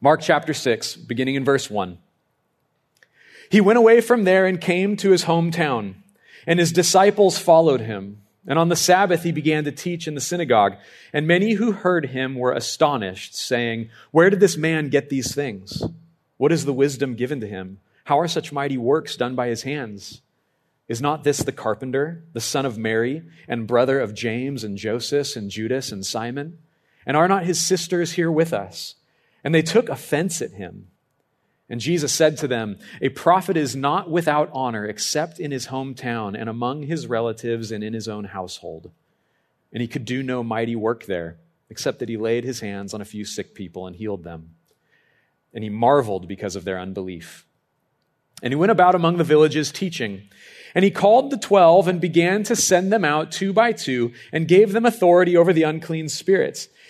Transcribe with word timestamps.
Mark 0.00 0.20
chapter 0.20 0.52
6, 0.52 0.96
beginning 0.96 1.36
in 1.36 1.44
verse 1.44 1.70
1. 1.70 1.96
He 3.50 3.62
went 3.62 3.78
away 3.78 4.00
from 4.00 4.24
there 4.24 4.44
and 4.44 4.60
came 4.60 4.96
to 4.98 5.10
his 5.10 5.24
hometown, 5.24 5.94
and 6.46 6.58
his 6.58 6.72
disciples 6.72 7.38
followed 7.38 7.80
him. 7.80 8.20
And 8.46 8.58
on 8.58 8.68
the 8.68 8.76
Sabbath 8.76 9.22
he 9.22 9.32
began 9.32 9.64
to 9.64 9.72
teach 9.72 10.06
in 10.06 10.14
the 10.14 10.20
synagogue, 10.20 10.74
and 11.12 11.26
many 11.26 11.54
who 11.54 11.72
heard 11.72 12.06
him 12.06 12.34
were 12.34 12.52
astonished, 12.52 13.34
saying, 13.34 13.88
Where 14.10 14.28
did 14.28 14.40
this 14.40 14.56
man 14.56 14.90
get 14.90 15.08
these 15.08 15.34
things? 15.34 15.82
What 16.36 16.52
is 16.52 16.66
the 16.66 16.74
wisdom 16.74 17.14
given 17.14 17.40
to 17.40 17.48
him? 17.48 17.80
How 18.04 18.20
are 18.20 18.28
such 18.28 18.52
mighty 18.52 18.76
works 18.76 19.16
done 19.16 19.34
by 19.34 19.48
his 19.48 19.62
hands? 19.62 20.20
Is 20.88 21.00
not 21.00 21.24
this 21.24 21.38
the 21.38 21.52
carpenter, 21.52 22.22
the 22.34 22.40
son 22.40 22.66
of 22.66 22.76
Mary, 22.76 23.22
and 23.48 23.66
brother 23.66 23.98
of 23.98 24.14
James 24.14 24.62
and 24.62 24.76
Joseph 24.76 25.34
and 25.34 25.50
Judas 25.50 25.90
and 25.90 26.04
Simon? 26.04 26.58
And 27.06 27.16
are 27.16 27.28
not 27.28 27.46
his 27.46 27.60
sisters 27.60 28.12
here 28.12 28.30
with 28.30 28.52
us? 28.52 28.95
And 29.46 29.54
they 29.54 29.62
took 29.62 29.88
offense 29.88 30.42
at 30.42 30.54
him. 30.54 30.88
And 31.68 31.80
Jesus 31.80 32.12
said 32.12 32.36
to 32.38 32.48
them, 32.48 32.80
A 33.00 33.10
prophet 33.10 33.56
is 33.56 33.76
not 33.76 34.10
without 34.10 34.50
honor 34.52 34.84
except 34.84 35.38
in 35.38 35.52
his 35.52 35.68
hometown 35.68 36.36
and 36.36 36.48
among 36.48 36.82
his 36.82 37.06
relatives 37.06 37.70
and 37.70 37.84
in 37.84 37.94
his 37.94 38.08
own 38.08 38.24
household. 38.24 38.90
And 39.72 39.80
he 39.80 39.86
could 39.86 40.04
do 40.04 40.24
no 40.24 40.42
mighty 40.42 40.74
work 40.74 41.04
there, 41.04 41.36
except 41.70 42.00
that 42.00 42.08
he 42.08 42.16
laid 42.16 42.42
his 42.42 42.58
hands 42.58 42.92
on 42.92 43.00
a 43.00 43.04
few 43.04 43.24
sick 43.24 43.54
people 43.54 43.86
and 43.86 43.94
healed 43.94 44.24
them. 44.24 44.56
And 45.54 45.62
he 45.62 45.70
marveled 45.70 46.26
because 46.26 46.56
of 46.56 46.64
their 46.64 46.80
unbelief. 46.80 47.46
And 48.42 48.50
he 48.50 48.56
went 48.56 48.72
about 48.72 48.96
among 48.96 49.16
the 49.16 49.22
villages 49.22 49.70
teaching. 49.70 50.22
And 50.74 50.84
he 50.84 50.90
called 50.90 51.30
the 51.30 51.38
twelve 51.38 51.86
and 51.86 52.00
began 52.00 52.42
to 52.42 52.56
send 52.56 52.92
them 52.92 53.04
out 53.04 53.30
two 53.30 53.52
by 53.52 53.70
two 53.70 54.12
and 54.32 54.48
gave 54.48 54.72
them 54.72 54.84
authority 54.84 55.36
over 55.36 55.52
the 55.52 55.62
unclean 55.62 56.08
spirits. 56.08 56.66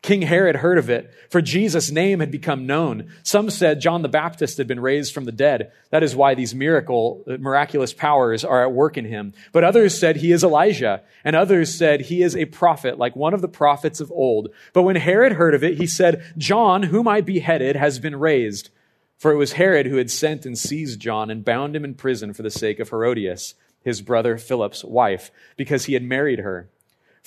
King 0.00 0.22
Herod 0.22 0.56
heard 0.56 0.78
of 0.78 0.88
it, 0.88 1.12
for 1.28 1.42
Jesus' 1.42 1.90
name 1.90 2.20
had 2.20 2.30
become 2.30 2.66
known. 2.66 3.12
Some 3.24 3.50
said 3.50 3.80
John 3.80 4.02
the 4.02 4.08
Baptist 4.08 4.56
had 4.56 4.68
been 4.68 4.80
raised 4.80 5.12
from 5.12 5.24
the 5.24 5.32
dead. 5.32 5.72
That 5.90 6.04
is 6.04 6.14
why 6.14 6.34
these 6.34 6.54
miracle, 6.54 7.24
uh, 7.26 7.36
miraculous 7.38 7.92
powers 7.92 8.44
are 8.44 8.62
at 8.62 8.72
work 8.72 8.96
in 8.96 9.04
him. 9.04 9.34
But 9.52 9.64
others 9.64 9.98
said 9.98 10.16
he 10.16 10.30
is 10.30 10.44
Elijah, 10.44 11.02
and 11.24 11.34
others 11.34 11.74
said 11.74 12.02
he 12.02 12.22
is 12.22 12.36
a 12.36 12.44
prophet, 12.44 12.96
like 12.96 13.16
one 13.16 13.34
of 13.34 13.42
the 13.42 13.48
prophets 13.48 14.00
of 14.00 14.12
old. 14.12 14.50
But 14.72 14.84
when 14.84 14.96
Herod 14.96 15.32
heard 15.32 15.54
of 15.54 15.64
it, 15.64 15.78
he 15.78 15.86
said, 15.86 16.32
John, 16.38 16.84
whom 16.84 17.08
I 17.08 17.20
beheaded, 17.20 17.74
has 17.74 17.98
been 17.98 18.16
raised. 18.16 18.70
For 19.18 19.32
it 19.32 19.36
was 19.36 19.54
Herod 19.54 19.86
who 19.86 19.96
had 19.96 20.12
sent 20.12 20.46
and 20.46 20.56
seized 20.56 21.00
John 21.00 21.28
and 21.28 21.44
bound 21.44 21.74
him 21.74 21.84
in 21.84 21.94
prison 21.94 22.32
for 22.32 22.42
the 22.42 22.50
sake 22.50 22.78
of 22.78 22.90
Herodias, 22.90 23.56
his 23.82 24.00
brother 24.00 24.38
Philip's 24.38 24.84
wife, 24.84 25.32
because 25.56 25.86
he 25.86 25.94
had 25.94 26.04
married 26.04 26.38
her. 26.38 26.70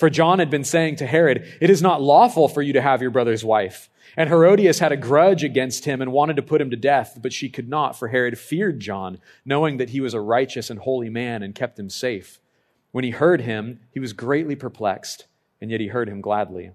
For 0.02 0.10
John 0.10 0.40
had 0.40 0.50
been 0.50 0.64
saying 0.64 0.96
to 0.96 1.06
Herod, 1.06 1.46
It 1.60 1.70
is 1.70 1.80
not 1.80 2.02
lawful 2.02 2.48
for 2.48 2.60
you 2.60 2.72
to 2.72 2.82
have 2.82 3.02
your 3.02 3.12
brother's 3.12 3.44
wife. 3.44 3.88
And 4.16 4.28
Herodias 4.28 4.80
had 4.80 4.90
a 4.90 4.96
grudge 4.96 5.44
against 5.44 5.84
him 5.84 6.02
and 6.02 6.10
wanted 6.10 6.34
to 6.34 6.42
put 6.42 6.60
him 6.60 6.70
to 6.70 6.76
death, 6.76 7.20
but 7.22 7.32
she 7.32 7.48
could 7.48 7.68
not, 7.68 7.96
for 7.96 8.08
Herod 8.08 8.36
feared 8.36 8.80
John, 8.80 9.20
knowing 9.44 9.76
that 9.76 9.90
he 9.90 10.00
was 10.00 10.12
a 10.12 10.20
righteous 10.20 10.70
and 10.70 10.80
holy 10.80 11.08
man 11.08 11.44
and 11.44 11.54
kept 11.54 11.78
him 11.78 11.88
safe. 11.88 12.40
When 12.90 13.04
he 13.04 13.10
heard 13.10 13.42
him, 13.42 13.78
he 13.92 14.00
was 14.00 14.12
greatly 14.12 14.56
perplexed, 14.56 15.28
and 15.60 15.70
yet 15.70 15.78
he 15.78 15.86
heard 15.86 16.08
him 16.08 16.20
gladly. 16.20 16.72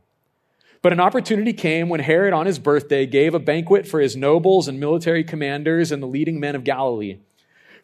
But 0.81 0.93
an 0.93 1.01
opportunity 1.01 1.51
came 1.51 1.89
when 1.89 1.99
Herod, 1.99 2.31
on 2.31 2.45
his 2.45 2.59
birthday, 2.59 3.05
gave 3.05 3.33
a 3.33 3.39
banquet 3.39 3.85
for 3.85 3.99
his 3.99 4.15
nobles 4.15 4.69
and 4.69 4.79
military 4.79 5.25
commanders 5.25 5.91
and 5.91 6.01
the 6.01 6.07
leading 6.07 6.39
men 6.39 6.55
of 6.55 6.63
Galilee. 6.63 7.17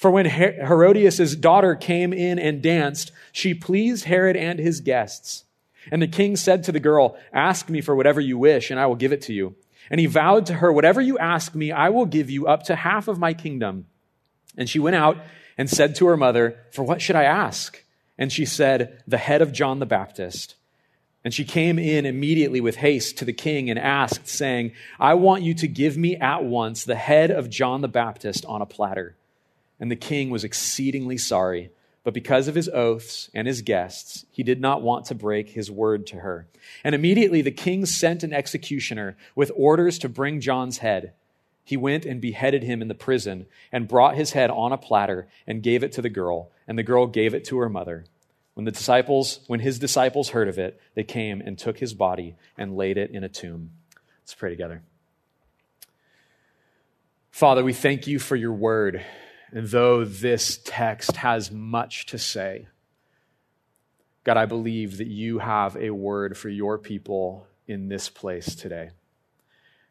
For 0.03 0.11
when 0.11 0.25
Herodias' 0.25 1.33
daughter 1.37 1.75
came 1.75 2.11
in 2.11 2.37
and 2.37 2.61
danced, 2.61 3.13
she 3.31 3.53
pleased 3.53 4.03
Herod 4.03 4.35
and 4.35 4.59
his 4.59 4.81
guests. 4.81 5.45
And 5.93 6.01
the 6.01 6.09
king 6.09 6.35
said 6.35 6.65
to 6.65 6.73
the 6.73 6.81
girl, 6.81 7.15
Ask 7.31 7.69
me 7.69 7.79
for 7.79 7.95
whatever 7.95 8.19
you 8.19 8.37
wish, 8.37 8.69
and 8.69 8.77
I 8.77 8.85
will 8.85 8.97
give 8.97 9.13
it 9.13 9.21
to 9.21 9.33
you. 9.33 9.55
And 9.89 10.01
he 10.01 10.05
vowed 10.05 10.47
to 10.47 10.55
her, 10.55 10.73
Whatever 10.73 10.99
you 10.99 11.17
ask 11.19 11.55
me, 11.55 11.71
I 11.71 11.87
will 11.87 12.05
give 12.05 12.29
you 12.29 12.47
up 12.47 12.63
to 12.63 12.75
half 12.75 13.07
of 13.07 13.17
my 13.17 13.33
kingdom. 13.33 13.85
And 14.57 14.69
she 14.69 14.77
went 14.77 14.97
out 14.97 15.19
and 15.57 15.69
said 15.69 15.95
to 15.95 16.07
her 16.07 16.17
mother, 16.17 16.59
For 16.73 16.83
what 16.83 17.01
should 17.01 17.15
I 17.15 17.23
ask? 17.23 17.81
And 18.17 18.29
she 18.29 18.45
said, 18.45 19.01
The 19.07 19.17
head 19.17 19.41
of 19.41 19.53
John 19.53 19.79
the 19.79 19.85
Baptist. 19.85 20.55
And 21.23 21.33
she 21.33 21.45
came 21.45 21.79
in 21.79 22.05
immediately 22.05 22.59
with 22.59 22.75
haste 22.75 23.19
to 23.19 23.23
the 23.23 23.31
king 23.31 23.69
and 23.69 23.79
asked, 23.79 24.27
saying, 24.27 24.73
I 24.99 25.13
want 25.13 25.43
you 25.43 25.53
to 25.53 25.67
give 25.69 25.95
me 25.95 26.17
at 26.17 26.43
once 26.43 26.83
the 26.83 26.95
head 26.95 27.31
of 27.31 27.49
John 27.49 27.79
the 27.79 27.87
Baptist 27.87 28.45
on 28.47 28.61
a 28.61 28.65
platter. 28.65 29.15
And 29.83 29.91
the 29.91 29.97
king 29.97 30.29
was 30.29 30.45
exceedingly 30.45 31.17
sorry, 31.17 31.69
but 32.05 32.13
because 32.13 32.47
of 32.47 32.55
his 32.55 32.69
oaths 32.69 33.29
and 33.33 33.45
his 33.45 33.61
guests, 33.61 34.25
he 34.31 34.41
did 34.41 34.61
not 34.61 34.81
want 34.81 35.07
to 35.07 35.13
break 35.13 35.49
his 35.49 35.69
word 35.69 36.07
to 36.07 36.21
her. 36.21 36.47
And 36.85 36.95
immediately 36.95 37.41
the 37.41 37.51
king 37.51 37.85
sent 37.85 38.23
an 38.23 38.31
executioner 38.31 39.17
with 39.35 39.51
orders 39.57 39.99
to 39.99 40.07
bring 40.07 40.39
John's 40.39 40.77
head. 40.77 41.11
He 41.65 41.75
went 41.75 42.05
and 42.05 42.21
beheaded 42.21 42.63
him 42.63 42.81
in 42.81 42.87
the 42.87 42.93
prison 42.95 43.45
and 43.73 43.89
brought 43.89 44.15
his 44.15 44.31
head 44.31 44.49
on 44.49 44.71
a 44.71 44.77
platter 44.77 45.27
and 45.45 45.61
gave 45.61 45.83
it 45.83 45.91
to 45.91 46.01
the 46.01 46.07
girl, 46.07 46.49
and 46.65 46.77
the 46.77 46.83
girl 46.83 47.05
gave 47.05 47.33
it 47.33 47.43
to 47.47 47.57
her 47.57 47.67
mother. 47.67 48.05
When 48.53 48.63
the 48.63 48.71
disciples, 48.71 49.41
when 49.47 49.59
his 49.59 49.79
disciples 49.79 50.29
heard 50.29 50.47
of 50.47 50.57
it, 50.57 50.79
they 50.95 51.03
came 51.03 51.41
and 51.41 51.59
took 51.59 51.79
his 51.79 51.93
body 51.93 52.35
and 52.57 52.77
laid 52.77 52.97
it 52.97 53.11
in 53.11 53.25
a 53.25 53.27
tomb. 53.27 53.71
Let's 54.21 54.33
pray 54.33 54.49
together. 54.49 54.81
Father, 57.31 57.65
we 57.65 57.73
thank 57.73 58.07
you 58.07 58.17
for 58.17 58.37
your 58.37 58.53
word. 58.53 59.03
And 59.53 59.67
though 59.67 60.03
this 60.03 60.59
text 60.63 61.15
has 61.17 61.51
much 61.51 62.07
to 62.07 62.17
say, 62.17 62.67
God, 64.23 64.35
I 64.35 64.45
believe 64.45 64.97
that 64.97 65.07
you 65.07 65.39
have 65.39 65.77
a 65.77 65.91
word 65.91 66.37
for 66.37 66.49
your 66.49 66.77
people 66.77 67.47
in 67.67 67.87
this 67.87 68.09
place 68.09 68.55
today. 68.55 68.89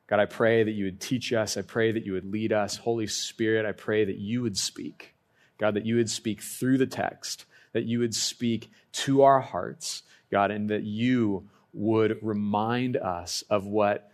God, 0.09 0.21
I 0.21 0.27
pray 0.27 0.63
that 0.65 0.73
you 0.73 0.87
would 0.87 1.01
teach 1.01 1.33
us. 1.33 1.57
I 1.57 1.63
pray 1.63 1.93
that 1.93 2.05
you 2.05 2.13
would 2.13 2.31
lead 2.31 2.53
us. 2.53 2.77
Holy 2.77 3.07
Spirit, 3.07 3.65
I 3.65 3.73
pray 3.73 4.05
that 4.05 4.19
you 4.19 4.43
would 4.43 4.59
speak. 4.59 5.15
God, 5.59 5.75
that 5.75 5.87
you 5.87 5.97
would 5.97 6.11
speak 6.11 6.43
through 6.43 6.79
the 6.79 6.87
text 6.87 7.47
that 7.73 7.85
you 7.85 7.99
would 7.99 8.15
speak 8.15 8.71
to 8.93 9.23
our 9.23 9.41
hearts, 9.41 10.03
God, 10.31 10.51
and 10.51 10.71
that 10.71 10.85
you 10.85 11.49
would 11.73 12.19
remind 12.23 12.97
us 12.97 13.43
of 13.51 13.67
what, 13.67 14.11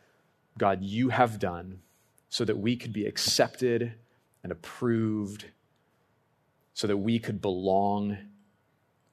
God, 0.57 0.83
you 0.83 1.11
have 1.11 1.39
done 1.39 1.81
so 2.29 2.45
that 2.45 2.59
we 2.59 2.77
could 2.77 2.93
be 2.93 3.07
accepted 3.07 3.95
and 4.43 4.53
approved, 4.53 5.47
so 6.75 6.87
that 6.87 6.97
we 6.97 7.19
could 7.19 7.41
belong 7.41 8.19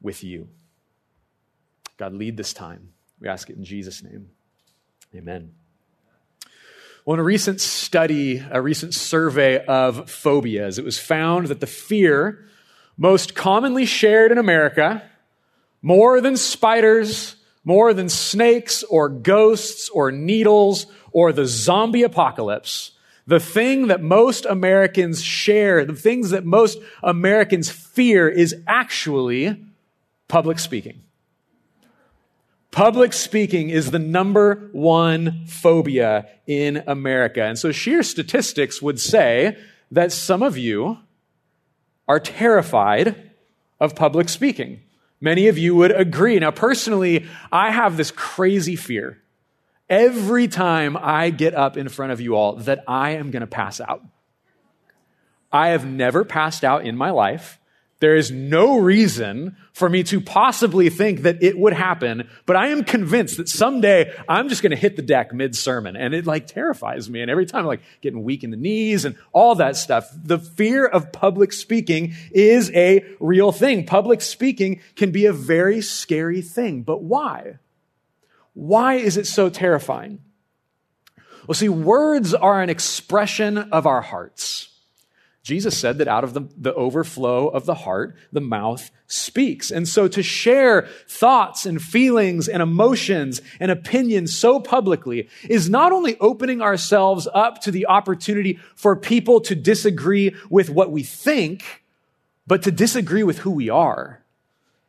with 0.02 0.24
you. 0.24 0.48
God, 1.98 2.14
lead 2.14 2.38
this 2.38 2.54
time. 2.54 2.90
We 3.20 3.28
ask 3.28 3.50
it 3.50 3.58
in 3.58 3.64
Jesus' 3.64 4.04
name. 4.04 4.30
Amen. 5.16 5.54
Well, 7.06 7.16
in 7.16 7.20
a 7.20 7.24
recent 7.24 7.62
study, 7.62 8.44
a 8.50 8.62
recent 8.62 8.94
survey 8.94 9.64
of 9.66 10.10
phobias, 10.10 10.78
it 10.78 10.86
was 10.86 11.00
found 11.00 11.48
that 11.48 11.60
the 11.60 11.68
fear 11.68 12.46
most 12.98 13.36
commonly 13.36 13.86
shared 13.86 14.32
in 14.32 14.38
America, 14.38 15.04
more 15.82 16.20
than 16.22 16.36
spiders, 16.36 17.36
more 17.64 17.94
than 17.94 18.10
snakes 18.10 18.84
or 18.84 19.10
ghosts 19.10 19.90
or 19.90 20.12
needles 20.12 20.88
or 21.12 21.32
the 21.32 21.46
zombie 21.46 22.04
apocalypse, 22.04 22.92
the 23.28 23.40
thing 23.40 23.88
that 23.88 24.02
most 24.02 24.46
Americans 24.46 25.24
share, 25.24 25.84
the 25.86 25.94
things 25.94 26.30
that 26.30 26.46
most 26.46 26.78
Americans 27.02 27.70
fear 27.70 28.30
is 28.30 28.56
actually 28.68 29.64
public 30.28 30.60
speaking. 30.60 31.02
Public 32.72 33.14
speaking 33.14 33.70
is 33.70 33.92
the 33.92 34.00
number 34.00 34.70
one 34.74 35.46
phobia 35.48 36.28
in 36.46 36.84
America. 36.88 37.42
And 37.42 37.58
so 37.58 37.72
sheer 37.72 38.04
statistics 38.04 38.82
would 38.82 39.00
say 39.00 39.58
that 39.92 40.12
some 40.12 40.44
of 40.44 40.58
you 40.58 40.98
are 42.08 42.20
terrified 42.20 43.32
of 43.80 43.96
public 43.96 44.30
speaking. 44.30 44.82
Many 45.22 45.48
of 45.48 45.58
you 45.58 45.74
would 45.76 45.92
agree. 45.92 46.38
Now, 46.38 46.52
personally, 46.52 47.26
I 47.52 47.72
have 47.72 47.98
this 47.98 48.12
crazy 48.12 48.76
fear 48.76 49.22
every 49.90 50.48
time 50.48 50.98
I 51.00 51.30
get 51.30 51.54
up 51.54 51.78
in 51.78 51.90
front 51.90 52.12
of 52.12 52.22
you 52.22 52.36
all 52.36 52.58
that 52.58 52.84
I 52.88 53.12
am 53.12 53.32
going 53.32 53.42
to 53.42 53.48
pass 53.48 53.80
out. 53.80 54.04
I 55.52 55.70
have 55.70 55.86
never 55.86 56.26
passed 56.26 56.64
out 56.64 56.86
in 56.86 56.98
my 56.98 57.12
life. 57.12 57.60
There 58.00 58.18
is 58.18 58.30
no 58.30 58.78
reason 58.78 59.56
for 59.72 59.90
me 59.90 60.04
to 60.04 60.20
possibly 60.20 60.90
think 60.90 61.22
that 61.22 61.42
it 61.42 61.58
would 61.58 61.72
happen, 61.72 62.30
but 62.46 62.58
I 62.58 62.68
am 62.68 62.84
convinced 62.84 63.38
that 63.38 63.48
someday 63.48 64.14
I'm 64.28 64.50
just 64.50 64.62
going 64.62 64.72
to 64.72 64.76
hit 64.76 64.98
the 64.98 65.02
deck 65.02 65.34
mid 65.34 65.56
sermon 65.56 65.96
and 65.96 66.14
it 66.14 66.28
like 66.28 66.48
terrifies 66.48 67.10
me. 67.10 67.22
And 67.22 67.32
every 67.32 67.46
time 67.46 67.62
I'm 67.62 67.68
like 67.68 67.84
getting 68.02 68.24
weak 68.24 68.44
in 68.44 68.52
the 68.52 68.58
knees 68.58 69.06
and 69.06 69.16
all 69.32 69.56
that 69.56 69.78
stuff, 69.78 70.10
the 70.14 70.40
fear 70.40 70.86
of 70.86 71.14
public 71.14 71.54
speaking 71.54 72.16
is 72.32 72.70
a 72.72 73.06
real 73.22 73.54
thing. 73.54 73.86
Public 73.86 74.22
speaking 74.22 74.82
can 74.98 75.12
be 75.12 75.26
a 75.26 75.34
very 75.34 75.80
scary 75.82 76.42
thing, 76.42 76.84
but 76.84 77.02
why? 77.02 77.60
Why 78.56 78.96
is 78.96 79.18
it 79.18 79.28
so 79.28 79.50
terrifying? 79.50 80.22
Well, 81.46 81.56
see, 81.56 81.70
words 81.70 82.34
are 82.34 82.62
an 82.62 82.70
expression 82.70 83.58
of 83.58 83.86
our 83.86 84.02
hearts. 84.02 84.70
Jesus 85.44 85.78
said 85.78 86.00
that 86.00 86.08
out 86.08 86.24
of 86.24 86.34
the, 86.34 86.50
the 86.58 86.74
overflow 86.74 87.50
of 87.50 87.68
the 87.68 87.76
heart, 87.76 88.16
the 88.32 88.42
mouth 88.42 88.90
speaks. 89.06 89.70
And 89.70 89.88
so 89.88 90.08
to 90.08 90.24
share 90.24 90.88
thoughts 91.08 91.68
and 91.68 91.80
feelings 91.80 92.48
and 92.48 92.64
emotions 92.64 93.44
and 93.60 93.70
opinions 93.70 94.36
so 94.36 94.60
publicly 94.60 95.30
is 95.48 95.70
not 95.70 95.92
only 95.92 96.18
opening 96.20 96.64
ourselves 96.64 97.28
up 97.32 97.62
to 97.62 97.72
the 97.72 97.86
opportunity 97.86 98.58
for 98.74 98.96
people 98.96 99.40
to 99.42 99.54
disagree 99.54 100.36
with 100.50 100.72
what 100.72 100.92
we 100.92 101.04
think, 101.04 101.84
but 102.48 102.64
to 102.64 102.72
disagree 102.72 103.24
with 103.24 103.40
who 103.40 103.52
we 103.52 103.70
are 103.70 104.25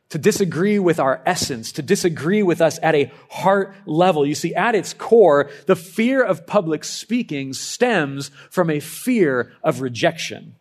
to 0.09 0.17
disagree 0.17 0.79
with 0.79 0.99
our 0.99 1.21
essence, 1.25 1.71
to 1.73 1.81
disagree 1.81 2.41
with 2.41 2.61
us 2.61 2.79
at 2.81 2.95
a 2.95 3.11
heart 3.29 3.75
level. 3.85 4.25
You 4.25 4.35
see, 4.35 4.55
at 4.55 4.75
its 4.75 4.93
core, 4.93 5.49
the 5.65 5.75
fear 5.75 6.23
of 6.23 6.47
public 6.47 6.83
speaking 6.83 7.53
stems 7.53 8.31
from 8.49 8.69
a 8.69 8.79
fear 8.79 9.51
of 9.63 9.81
rejection. 9.81 10.55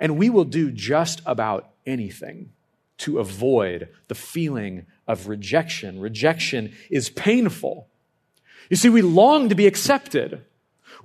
And 0.00 0.18
we 0.18 0.28
will 0.28 0.44
do 0.44 0.70
just 0.70 1.22
about 1.24 1.70
anything 1.86 2.50
to 2.98 3.18
avoid 3.18 3.88
the 4.08 4.14
feeling 4.14 4.86
of 5.06 5.28
rejection. 5.28 6.00
Rejection 6.00 6.74
is 6.90 7.10
painful. 7.10 7.86
You 8.68 8.76
see, 8.76 8.88
we 8.88 9.02
long 9.02 9.48
to 9.48 9.54
be 9.54 9.66
accepted. 9.66 10.44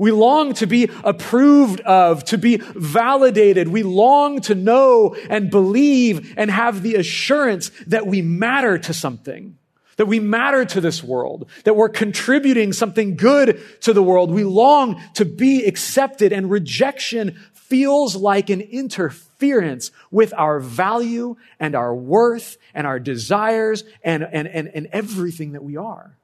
We 0.02 0.12
long 0.12 0.56
to 0.56 0.66
be 0.66 0.90
approved 1.04 1.80
of, 1.82 2.24
to 2.24 2.40
be 2.40 2.58
validated. 2.58 3.68
We 3.68 3.84
long 3.84 4.42
to 4.42 4.56
know 4.56 5.16
and 5.30 5.52
believe 5.52 6.34
and 6.38 6.50
have 6.50 6.82
the 6.82 6.96
assurance 6.96 7.70
that 7.86 8.08
we 8.08 8.24
matter 8.24 8.80
to 8.80 8.96
something, 8.96 9.60
that 9.98 10.08
we 10.08 10.20
matter 10.20 10.66
to 10.66 10.82
this 10.82 11.04
world, 11.04 11.48
that 11.66 11.76
we're 11.76 11.88
contributing 11.88 12.74
something 12.74 13.16
good 13.16 13.62
to 13.82 13.94
the 13.94 14.02
world. 14.02 14.32
We 14.32 14.44
long 14.44 15.00
to 15.14 15.24
be 15.24 15.66
accepted 15.66 16.34
and 16.34 16.50
rejection 16.50 17.40
feels 17.54 18.16
like 18.16 18.50
an 18.50 18.62
interference 18.62 19.92
with 20.10 20.34
our 20.36 20.60
value 20.60 21.36
and 21.60 21.76
our 21.76 21.94
worth 21.94 22.58
and 22.74 22.88
our 22.88 23.00
desires 23.00 23.84
and, 24.04 24.24
and, 24.24 24.48
and, 24.48 24.68
and 24.68 24.88
everything 24.92 25.52
that 25.52 25.64
we 25.64 25.78
are. 25.78 26.18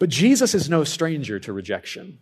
But 0.00 0.08
Jesus 0.08 0.54
is 0.54 0.68
no 0.68 0.82
stranger 0.82 1.38
to 1.38 1.52
rejection. 1.52 2.18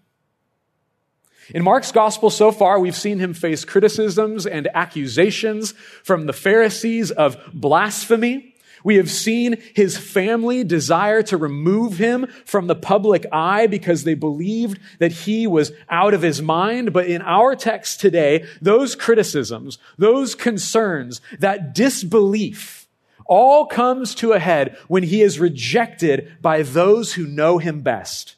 In 1.55 1.63
Mark's 1.63 1.93
gospel 1.93 2.29
so 2.29 2.53
far, 2.53 2.79
we've 2.79 2.97
seen 2.97 3.21
him 3.21 3.33
face 3.33 3.65
criticisms 3.65 4.47
and 4.47 4.69
accusations 4.75 5.73
from 6.03 6.27
the 6.27 6.35
Pharisees 6.35 7.11
of 7.11 7.39
blasphemy. 7.55 8.55
We 8.85 8.97
have 8.97 9.11
seen 9.11 9.63
his 9.75 9.97
family 9.97 10.65
desire 10.65 11.23
to 11.25 11.37
remove 11.37 11.99
him 11.99 12.27
from 12.45 12.67
the 12.67 12.75
public 12.75 13.27
eye 13.33 13.69
because 13.69 14.05
they 14.05 14.15
believed 14.15 14.81
that 14.99 15.13
he 15.13 15.47
was 15.47 15.73
out 15.89 16.15
of 16.15 16.23
his 16.23 16.43
mind. 16.43 16.93
But 16.93 17.07
in 17.07 17.23
our 17.23 17.55
text 17.55 18.01
today, 18.01 18.45
those 18.61 18.97
criticisms, 18.97 19.79
those 19.97 20.35
concerns, 20.35 21.21
that 21.39 21.75
disbelief, 21.75 22.88
all 23.29 23.67
comes 23.67 24.15
to 24.17 24.33
a 24.33 24.39
head 24.41 24.77
when 24.89 25.05
he 25.05 25.23
is 25.23 25.39
rejected 25.39 26.33
by 26.41 26.63
those 26.63 27.13
who 27.13 27.27
know 27.27 27.59
him 27.59 27.83
best. 27.83 28.35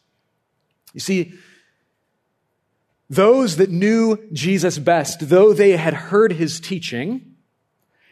You 0.92 1.00
see, 1.00 1.32
those 3.08 3.56
that 3.56 3.70
knew 3.70 4.18
Jesus 4.32 4.78
best, 4.78 5.28
though 5.28 5.52
they 5.52 5.76
had 5.76 5.94
heard 5.94 6.32
his 6.32 6.60
teaching 6.60 7.36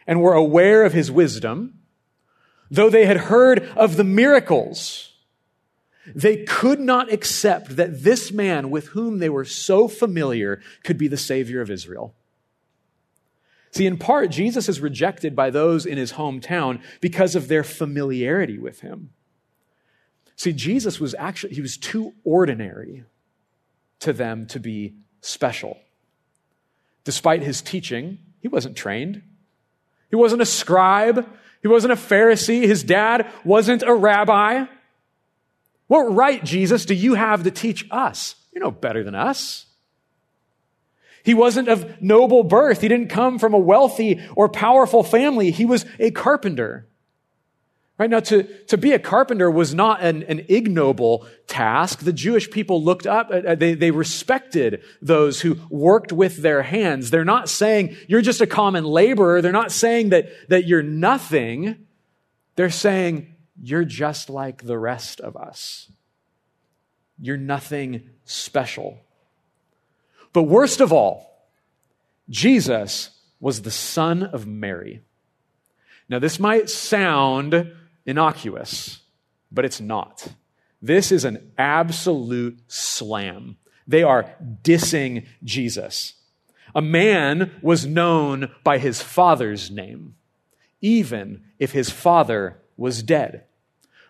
and 0.07 0.21
were 0.21 0.33
aware 0.33 0.83
of 0.83 0.93
his 0.93 1.11
wisdom, 1.11 1.79
though 2.71 2.89
they 2.89 3.05
had 3.05 3.17
heard 3.17 3.63
of 3.75 3.95
the 3.95 4.03
miracles, 4.03 5.13
they 6.15 6.43
could 6.43 6.79
not 6.79 7.11
accept 7.11 7.75
that 7.75 8.03
this 8.03 8.31
man 8.31 8.69
with 8.69 8.87
whom 8.87 9.19
they 9.19 9.29
were 9.29 9.45
so 9.45 9.87
familiar 9.87 10.61
could 10.83 10.97
be 10.97 11.07
the 11.07 11.17
Savior 11.17 11.61
of 11.61 11.69
Israel. 11.69 12.15
See, 13.71 13.85
in 13.85 13.97
part, 13.97 14.31
Jesus 14.31 14.67
is 14.67 14.79
rejected 14.79 15.35
by 15.35 15.49
those 15.49 15.85
in 15.85 15.97
his 15.97 16.13
hometown 16.13 16.81
because 17.01 17.35
of 17.35 17.47
their 17.47 17.63
familiarity 17.63 18.57
with 18.57 18.81
him. 18.81 19.11
See, 20.35 20.53
Jesus 20.53 20.99
was 20.99 21.13
actually, 21.15 21.53
he 21.53 21.61
was 21.61 21.77
too 21.77 22.13
ordinary 22.23 23.03
to 23.99 24.13
them 24.13 24.47
to 24.47 24.59
be 24.59 24.95
special. 25.21 25.77
Despite 27.03 27.43
his 27.43 27.61
teaching, 27.61 28.19
he 28.41 28.47
wasn't 28.47 28.77
trained. 28.77 29.21
He 30.09 30.15
wasn't 30.15 30.41
a 30.41 30.45
scribe. 30.45 31.27
He 31.61 31.67
wasn't 31.67 31.93
a 31.93 31.97
Pharisee. 31.97 32.63
His 32.63 32.83
dad 32.83 33.29
wasn't 33.43 33.83
a 33.83 33.93
rabbi. 33.93 34.65
What 35.87 36.03
right, 36.03 36.43
Jesus, 36.43 36.85
do 36.85 36.93
you 36.93 37.15
have 37.15 37.43
to 37.43 37.51
teach 37.51 37.85
us? 37.91 38.35
You're 38.53 38.63
no 38.63 38.71
better 38.71 39.03
than 39.03 39.15
us. 39.15 39.65
He 41.23 41.33
wasn't 41.33 41.67
of 41.67 42.01
noble 42.01 42.43
birth. 42.43 42.81
He 42.81 42.87
didn't 42.87 43.09
come 43.09 43.39
from 43.39 43.53
a 43.53 43.59
wealthy 43.59 44.25
or 44.35 44.49
powerful 44.49 45.03
family. 45.03 45.51
He 45.51 45.65
was 45.65 45.85
a 45.99 46.11
carpenter. 46.11 46.87
Right 47.99 48.09
now, 48.09 48.21
to, 48.21 48.43
to 48.67 48.77
be 48.77 48.93
a 48.93 48.99
carpenter 48.99 49.51
was 49.51 49.75
not 49.75 50.01
an, 50.01 50.23
an 50.23 50.45
ignoble 50.47 51.27
task. 51.47 51.99
The 51.99 52.13
Jewish 52.13 52.49
people 52.49 52.81
looked 52.81 53.05
up, 53.05 53.29
uh, 53.29 53.55
they, 53.55 53.73
they 53.73 53.91
respected 53.91 54.81
those 55.01 55.41
who 55.41 55.57
worked 55.69 56.13
with 56.13 56.37
their 56.37 56.63
hands. 56.63 57.09
They're 57.09 57.25
not 57.25 57.49
saying 57.49 57.97
you're 58.07 58.21
just 58.21 58.39
a 58.39 58.47
common 58.47 58.85
laborer. 58.85 59.41
They're 59.41 59.51
not 59.51 59.73
saying 59.73 60.09
that, 60.09 60.29
that 60.47 60.65
you're 60.65 60.81
nothing. 60.81 61.87
They're 62.55 62.69
saying 62.69 63.35
you're 63.61 63.83
just 63.83 64.29
like 64.29 64.63
the 64.63 64.77
rest 64.77 65.19
of 65.19 65.35
us. 65.35 65.91
You're 67.19 67.35
nothing 67.35 68.11
special. 68.23 69.01
But 70.33 70.43
worst 70.43 70.81
of 70.81 70.93
all, 70.93 71.47
Jesus 72.29 73.09
was 73.39 73.61
the 73.61 73.71
son 73.71 74.23
of 74.23 74.45
Mary. 74.45 75.01
Now, 76.07 76.19
this 76.19 76.39
might 76.39 76.69
sound 76.69 77.73
innocuous, 78.05 78.99
but 79.51 79.65
it's 79.65 79.79
not. 79.79 80.27
This 80.81 81.11
is 81.11 81.25
an 81.25 81.51
absolute 81.57 82.59
slam. 82.67 83.57
They 83.87 84.03
are 84.03 84.35
dissing 84.63 85.25
Jesus. 85.43 86.13
A 86.75 86.81
man 86.81 87.51
was 87.61 87.85
known 87.85 88.51
by 88.63 88.77
his 88.77 89.01
father's 89.01 89.71
name, 89.71 90.15
even 90.81 91.43
if 91.57 91.71
his 91.71 91.89
father 91.89 92.59
was 92.77 93.03
dead. 93.03 93.45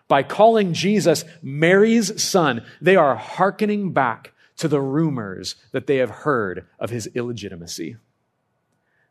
By 0.08 0.22
calling 0.22 0.74
Jesus 0.74 1.24
Mary's 1.42 2.22
son, 2.22 2.64
they 2.80 2.96
are 2.96 3.16
hearkening 3.16 3.92
back 3.92 4.32
to 4.60 4.68
the 4.68 4.80
rumors 4.80 5.54
that 5.72 5.86
they 5.86 5.96
have 5.96 6.10
heard 6.10 6.66
of 6.78 6.90
his 6.90 7.06
illegitimacy. 7.14 7.96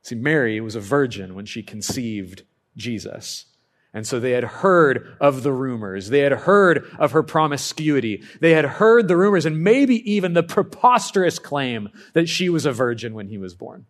See, 0.03 0.13
Mary 0.13 0.61
was 0.61 0.75
a 0.75 0.79
virgin 0.79 1.33
when 1.33 1.47
she 1.47 1.63
conceived 1.63 2.43
Jesus. 2.77 3.45
And 3.91 4.05
so 4.05 4.19
they 4.19 4.31
had 4.31 4.43
heard 4.43 5.17
of 5.19 5.41
the 5.41 5.51
rumors. 5.51 6.09
They 6.09 6.19
had 6.19 6.31
heard 6.31 6.87
of 6.99 7.13
her 7.13 7.23
promiscuity. 7.23 8.21
They 8.39 8.51
had 8.51 8.65
heard 8.65 9.07
the 9.07 9.17
rumors 9.17 9.47
and 9.47 9.63
maybe 9.63 9.95
even 10.11 10.33
the 10.33 10.43
preposterous 10.43 11.39
claim 11.39 11.89
that 12.13 12.29
she 12.29 12.47
was 12.47 12.67
a 12.67 12.71
virgin 12.71 13.15
when 13.15 13.29
he 13.29 13.39
was 13.39 13.55
born. 13.55 13.87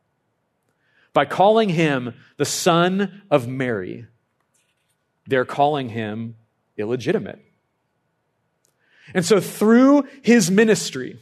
By 1.11 1.25
calling 1.25 1.67
him 1.67 2.13
the 2.37 2.45
son 2.45 3.23
of 3.29 3.49
Mary, 3.49 4.05
they're 5.27 5.43
calling 5.43 5.89
him 5.89 6.35
illegitimate. 6.77 7.43
And 9.13 9.25
so 9.25 9.41
through 9.41 10.07
his 10.21 10.49
ministry, 10.49 11.19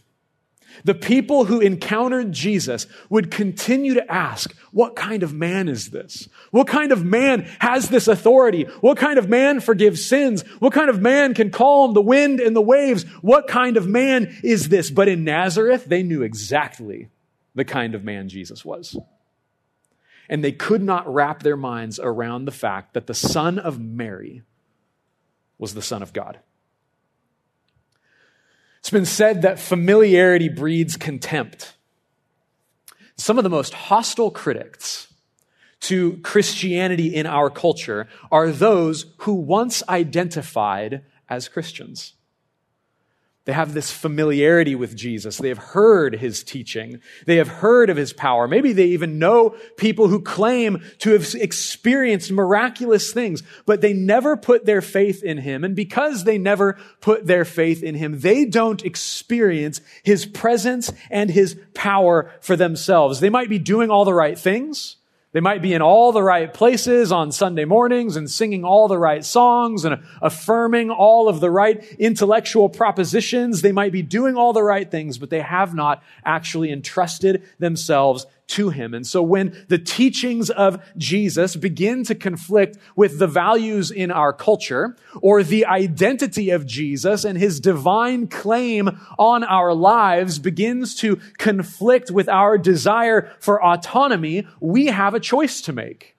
the 0.83 0.95
people 0.95 1.45
who 1.45 1.59
encountered 1.59 2.31
Jesus 2.31 2.87
would 3.09 3.31
continue 3.31 3.95
to 3.95 4.11
ask, 4.11 4.55
what 4.71 4.95
kind 4.95 5.23
of 5.23 5.33
man 5.33 5.67
is 5.69 5.89
this? 5.89 6.29
What 6.51 6.67
kind 6.67 6.91
of 6.91 7.03
man 7.03 7.49
has 7.59 7.89
this 7.89 8.07
authority? 8.07 8.63
What 8.81 8.97
kind 8.97 9.17
of 9.17 9.29
man 9.29 9.59
forgives 9.59 10.05
sins? 10.05 10.43
What 10.59 10.73
kind 10.73 10.89
of 10.89 11.01
man 11.01 11.33
can 11.33 11.49
calm 11.49 11.93
the 11.93 12.01
wind 12.01 12.39
and 12.39 12.55
the 12.55 12.61
waves? 12.61 13.03
What 13.21 13.47
kind 13.47 13.77
of 13.77 13.87
man 13.87 14.37
is 14.43 14.69
this? 14.69 14.91
But 14.91 15.07
in 15.07 15.23
Nazareth, 15.23 15.85
they 15.85 16.03
knew 16.03 16.21
exactly 16.21 17.09
the 17.55 17.65
kind 17.65 17.95
of 17.95 18.03
man 18.03 18.29
Jesus 18.29 18.63
was. 18.63 18.97
And 20.29 20.43
they 20.43 20.51
could 20.51 20.83
not 20.83 21.11
wrap 21.11 21.41
their 21.41 21.57
minds 21.57 21.99
around 21.99 22.45
the 22.45 22.51
fact 22.51 22.93
that 22.93 23.07
the 23.07 23.13
son 23.13 23.57
of 23.57 23.79
Mary 23.79 24.43
was 25.57 25.73
the 25.73 25.81
son 25.81 26.03
of 26.03 26.13
God. 26.13 26.39
It's 28.87 28.91
been 28.93 29.03
said 29.03 29.41
that 29.41 29.59
familiarity 29.59 30.47
breeds 30.47 30.95
contempt. 30.95 31.75
Some 33.17 33.37
of 33.37 33.43
the 33.43 33.49
most 33.49 33.73
hostile 33.73 34.31
critics 34.31 35.13
to 35.81 36.19
Christianity 36.19 37.13
in 37.13 37.25
our 37.25 37.49
culture 37.49 38.07
are 38.31 38.49
those 38.49 39.13
who 39.17 39.33
once 39.33 39.83
identified 39.89 41.03
as 41.27 41.49
Christians. 41.49 42.13
They 43.47 43.53
have 43.53 43.73
this 43.73 43.89
familiarity 43.89 44.75
with 44.75 44.93
Jesus. 44.93 45.37
They 45.37 45.47
have 45.47 45.57
heard 45.57 46.17
his 46.17 46.43
teaching. 46.43 46.99
They 47.25 47.37
have 47.37 47.47
heard 47.47 47.89
of 47.89 47.95
his 47.95 48.11
power. 48.11 48.45
Maybe 48.45 48.73
they 48.73 48.87
even 48.87 49.19
know 49.19 49.55
people 49.77 50.09
who 50.09 50.21
claim 50.21 50.83
to 50.99 51.11
have 51.11 51.33
experienced 51.33 52.29
miraculous 52.29 53.13
things, 53.13 53.43
but 53.65 53.79
they 53.79 53.93
never 53.93 54.35
put 54.35 54.65
their 54.65 54.81
faith 54.81 55.23
in 55.23 55.37
him. 55.37 55.63
And 55.63 55.77
because 55.77 56.25
they 56.25 56.37
never 56.37 56.77
put 56.99 57.25
their 57.25 57.45
faith 57.45 57.83
in 57.83 57.95
him, 57.95 58.19
they 58.19 58.43
don't 58.43 58.83
experience 58.83 59.79
his 60.03 60.25
presence 60.25 60.91
and 61.09 61.29
his 61.29 61.57
power 61.73 62.29
for 62.41 62.57
themselves. 62.57 63.21
They 63.21 63.29
might 63.29 63.47
be 63.47 63.59
doing 63.59 63.89
all 63.89 64.03
the 64.03 64.13
right 64.13 64.37
things. 64.37 64.97
They 65.37 65.41
might 65.41 65.61
be 65.61 65.75
in 65.75 65.83
all 65.83 66.11
the 66.11 66.23
right 66.23 66.51
places 66.51 67.11
on 67.11 67.31
Sunday 67.31 67.65
mornings 67.65 68.15
and 68.15 68.27
singing 68.27 68.63
all 68.63 68.87
the 68.87 68.97
right 68.97 69.23
songs 69.23 69.85
and 69.85 70.01
affirming 70.19 70.89
all 70.89 71.29
of 71.29 71.41
the 71.41 71.51
right 71.51 71.83
intellectual 71.99 72.69
propositions. 72.69 73.61
They 73.61 73.71
might 73.71 73.91
be 73.91 74.01
doing 74.01 74.35
all 74.35 74.51
the 74.51 74.63
right 74.63 74.89
things, 74.89 75.19
but 75.19 75.29
they 75.29 75.41
have 75.41 75.75
not 75.75 76.01
actually 76.25 76.71
entrusted 76.71 77.43
themselves 77.59 78.25
to 78.47 78.69
him. 78.69 78.93
And 78.93 79.05
so 79.05 79.21
when 79.21 79.65
the 79.67 79.77
teachings 79.77 80.49
of 80.49 80.81
Jesus 80.97 81.55
begin 81.55 82.03
to 82.05 82.15
conflict 82.15 82.77
with 82.95 83.19
the 83.19 83.27
values 83.27 83.91
in 83.91 84.09
our 84.09 84.31
culture 84.31 84.95
or 85.21 85.43
the 85.43 85.65
identity 85.65 86.49
of 86.49 86.65
Jesus 86.65 87.25
and 87.25 87.37
his 87.37 87.59
divine 87.59 88.27
claim 88.27 88.99
on 89.19 89.43
our 89.43 89.73
lives 89.73 90.39
begins 90.39 90.95
to 90.95 91.19
conflict 91.37 92.09
with 92.09 92.29
our 92.29 92.57
desire 92.57 93.33
for 93.39 93.63
autonomy, 93.63 94.47
we 94.59 94.87
have 94.87 95.13
a 95.13 95.19
choice 95.19 95.61
to 95.61 95.73
make. 95.73 96.15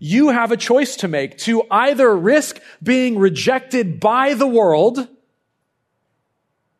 You 0.00 0.30
have 0.30 0.50
a 0.50 0.56
choice 0.56 0.96
to 0.96 1.08
make 1.08 1.38
to 1.38 1.62
either 1.70 2.14
risk 2.16 2.60
being 2.82 3.16
rejected 3.16 4.00
by 4.00 4.34
the 4.34 4.46
world 4.46 5.08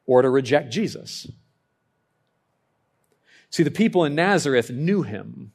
or 0.05 0.23
to 0.23 0.29
reject 0.29 0.73
Jesus. 0.73 1.29
See, 3.55 3.63
the 3.63 3.71
people 3.71 4.05
in 4.05 4.17
Nazareth 4.17 4.69
knew 4.69 5.03
him. 5.03 5.53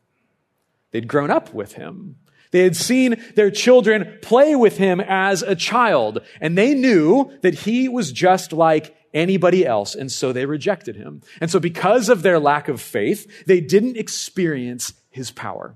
They'd 0.92 1.10
grown 1.10 1.30
up 1.30 1.54
with 1.54 1.74
him. 1.74 2.16
They 2.52 2.64
had 2.64 2.78
seen 2.78 3.22
their 3.36 3.52
children 3.52 4.20
play 4.22 4.56
with 4.56 4.78
him 4.78 5.02
as 5.02 5.42
a 5.42 5.54
child, 5.54 6.22
and 6.40 6.58
they 6.58 6.74
knew 6.74 7.30
that 7.42 7.54
he 7.54 7.90
was 7.90 8.14
just 8.14 8.54
like 8.54 8.96
anybody 9.14 9.66
else, 9.66 9.96
and 9.96 10.10
so 10.10 10.32
they 10.32 10.46
rejected 10.46 10.96
him. 10.96 11.24
And 11.42 11.52
so, 11.52 11.60
because 11.60 12.08
of 12.08 12.22
their 12.22 12.40
lack 12.40 12.70
of 12.70 12.80
faith, 12.80 13.46
they 13.46 13.60
didn't 13.60 13.98
experience 13.98 14.94
his 15.10 15.30
power. 15.32 15.76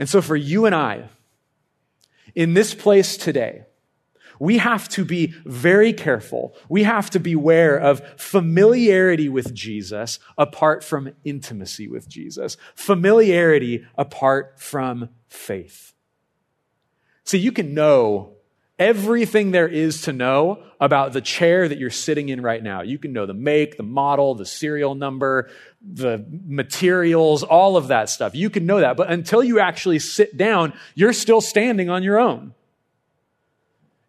And 0.00 0.08
so, 0.08 0.20
for 0.20 0.34
you 0.34 0.66
and 0.66 0.74
I, 0.74 1.10
in 2.34 2.54
this 2.54 2.74
place 2.74 3.16
today, 3.16 3.66
we 4.42 4.58
have 4.58 4.88
to 4.88 5.04
be 5.04 5.32
very 5.44 5.92
careful. 5.92 6.52
We 6.68 6.82
have 6.82 7.10
to 7.10 7.20
beware 7.20 7.78
of 7.78 8.02
familiarity 8.20 9.28
with 9.28 9.54
Jesus 9.54 10.18
apart 10.36 10.82
from 10.82 11.12
intimacy 11.22 11.86
with 11.86 12.08
Jesus, 12.08 12.56
familiarity 12.74 13.86
apart 13.96 14.58
from 14.58 15.10
faith. 15.28 15.94
See, 17.22 17.38
you 17.38 17.52
can 17.52 17.72
know 17.72 18.32
everything 18.80 19.52
there 19.52 19.68
is 19.68 20.02
to 20.02 20.12
know 20.12 20.64
about 20.80 21.12
the 21.12 21.20
chair 21.20 21.68
that 21.68 21.78
you're 21.78 21.88
sitting 21.88 22.28
in 22.28 22.42
right 22.42 22.64
now. 22.64 22.82
You 22.82 22.98
can 22.98 23.12
know 23.12 23.26
the 23.26 23.34
make, 23.34 23.76
the 23.76 23.84
model, 23.84 24.34
the 24.34 24.44
serial 24.44 24.96
number, 24.96 25.50
the 25.80 26.26
materials, 26.44 27.44
all 27.44 27.76
of 27.76 27.86
that 27.88 28.10
stuff. 28.10 28.34
You 28.34 28.50
can 28.50 28.66
know 28.66 28.80
that. 28.80 28.96
But 28.96 29.08
until 29.08 29.44
you 29.44 29.60
actually 29.60 30.00
sit 30.00 30.36
down, 30.36 30.72
you're 30.96 31.12
still 31.12 31.40
standing 31.40 31.88
on 31.90 32.02
your 32.02 32.18
own. 32.18 32.54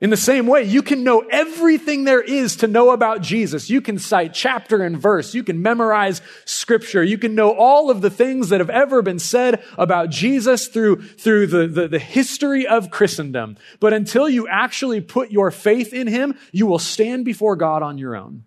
In 0.03 0.10
the 0.10 0.17
same 0.17 0.48
way, 0.48 0.63
you 0.63 0.81
can 0.81 1.05
know 1.05 1.22
everything 1.22 2.03
there 2.03 2.19
is 2.19 2.57
to 2.57 2.67
know 2.67 2.91
about 2.91 3.22
Jesus. 3.22 3.69
You 3.69 3.79
can 3.79 3.98
cite 3.98 4.33
chapter 4.33 4.83
and 4.83 4.98
verse. 4.98 5.33
You 5.33 5.45
can 5.45 5.62
memorize 5.62 6.22
scripture. 6.43 7.01
You 7.01 7.17
can 7.17 7.36
know 7.36 7.55
all 7.55 7.89
of 7.89 8.01
the 8.01 8.10
things 8.10 8.50
that 8.50 8.60
have 8.60 8.69
ever 8.69 9.01
been 9.01 9.17
said 9.17 9.63
about 9.77 10.10
Jesus 10.10 10.67
through, 10.67 11.03
through 11.03 11.48
the, 11.48 11.67
the, 11.67 11.88
the 11.88 12.00
history 12.00 12.67
of 12.67 12.91
Christendom. 12.91 13.55
But 13.79 13.93
until 13.93 14.27
you 14.27 14.45
actually 14.45 15.00
put 15.00 15.31
your 15.31 15.51
faith 15.51 15.93
in 15.93 16.07
Him, 16.07 16.38
you 16.51 16.65
will 16.65 16.79
stand 16.79 17.24
before 17.24 17.55
God 17.55 17.81
on 17.81 17.98
your 17.98 18.17
own. 18.17 18.43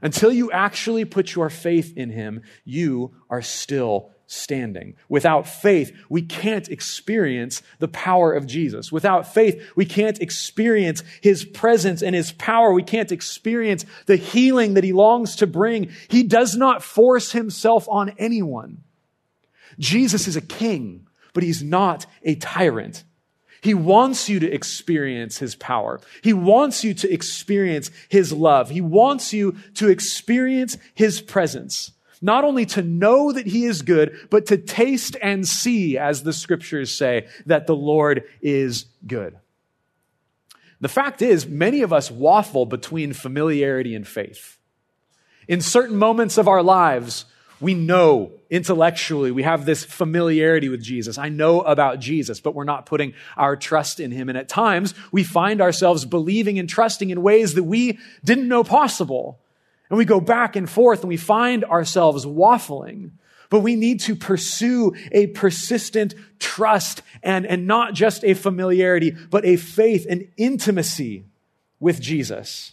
Until 0.00 0.32
you 0.32 0.50
actually 0.50 1.04
put 1.04 1.34
your 1.34 1.50
faith 1.50 1.94
in 1.94 2.08
Him, 2.08 2.40
you 2.64 3.14
are 3.28 3.42
still 3.42 4.12
standing. 4.30 4.94
Without 5.08 5.46
faith, 5.48 5.92
we 6.08 6.22
can't 6.22 6.68
experience 6.68 7.62
the 7.80 7.88
power 7.88 8.32
of 8.32 8.46
Jesus. 8.46 8.92
Without 8.92 9.34
faith, 9.34 9.72
we 9.74 9.84
can't 9.84 10.20
experience 10.20 11.02
his 11.20 11.44
presence 11.44 12.00
and 12.00 12.14
his 12.14 12.30
power. 12.32 12.72
We 12.72 12.84
can't 12.84 13.10
experience 13.10 13.84
the 14.06 14.14
healing 14.16 14.74
that 14.74 14.84
he 14.84 14.92
longs 14.92 15.36
to 15.36 15.48
bring. 15.48 15.90
He 16.08 16.22
does 16.22 16.56
not 16.56 16.82
force 16.82 17.32
himself 17.32 17.88
on 17.88 18.14
anyone. 18.18 18.84
Jesus 19.80 20.28
is 20.28 20.36
a 20.36 20.40
king, 20.40 21.08
but 21.32 21.42
he's 21.42 21.62
not 21.62 22.06
a 22.22 22.36
tyrant. 22.36 23.02
He 23.62 23.74
wants 23.74 24.28
you 24.28 24.38
to 24.40 24.50
experience 24.50 25.38
his 25.38 25.56
power. 25.56 26.00
He 26.22 26.32
wants 26.32 26.84
you 26.84 26.94
to 26.94 27.12
experience 27.12 27.90
his 28.08 28.32
love. 28.32 28.70
He 28.70 28.80
wants 28.80 29.32
you 29.32 29.56
to 29.74 29.88
experience 29.88 30.78
his 30.94 31.20
presence 31.20 31.90
not 32.20 32.44
only 32.44 32.66
to 32.66 32.82
know 32.82 33.32
that 33.32 33.46
he 33.46 33.64
is 33.64 33.82
good, 33.82 34.28
but 34.30 34.46
to 34.46 34.56
taste 34.56 35.16
and 35.22 35.46
see, 35.46 35.96
as 35.96 36.22
the 36.22 36.32
scriptures 36.32 36.92
say, 36.92 37.28
that 37.46 37.66
the 37.66 37.76
Lord 37.76 38.24
is 38.42 38.86
good. 39.06 39.38
The 40.80 40.88
fact 40.88 41.22
is, 41.22 41.46
many 41.46 41.82
of 41.82 41.92
us 41.92 42.10
waffle 42.10 42.66
between 42.66 43.12
familiarity 43.12 43.94
and 43.94 44.06
faith. 44.06 44.58
In 45.48 45.60
certain 45.60 45.96
moments 45.96 46.38
of 46.38 46.48
our 46.48 46.62
lives, 46.62 47.26
we 47.60 47.74
know 47.74 48.32
intellectually, 48.48 49.30
we 49.30 49.42
have 49.42 49.66
this 49.66 49.84
familiarity 49.84 50.68
with 50.68 50.82
Jesus. 50.82 51.18
I 51.18 51.28
know 51.28 51.60
about 51.60 52.00
Jesus, 52.00 52.40
but 52.40 52.54
we're 52.54 52.64
not 52.64 52.86
putting 52.86 53.12
our 53.36 53.56
trust 53.56 54.00
in 54.00 54.10
him. 54.10 54.28
And 54.28 54.38
at 54.38 54.48
times, 54.48 54.94
we 55.12 55.22
find 55.22 55.60
ourselves 55.60 56.04
believing 56.06 56.58
and 56.58 56.68
trusting 56.68 57.10
in 57.10 57.22
ways 57.22 57.54
that 57.54 57.64
we 57.64 57.98
didn't 58.24 58.48
know 58.48 58.64
possible. 58.64 59.38
And 59.90 59.98
we 59.98 60.04
go 60.04 60.20
back 60.20 60.56
and 60.56 60.70
forth 60.70 61.00
and 61.00 61.08
we 61.08 61.16
find 61.16 61.64
ourselves 61.64 62.24
waffling. 62.24 63.10
But 63.50 63.60
we 63.60 63.74
need 63.74 63.98
to 64.00 64.14
pursue 64.14 64.94
a 65.10 65.26
persistent 65.26 66.14
trust 66.38 67.02
and, 67.22 67.44
and 67.44 67.66
not 67.66 67.94
just 67.94 68.24
a 68.24 68.34
familiarity, 68.34 69.10
but 69.10 69.44
a 69.44 69.56
faith 69.56 70.06
and 70.08 70.28
intimacy 70.36 71.24
with 71.80 72.00
Jesus. 72.00 72.72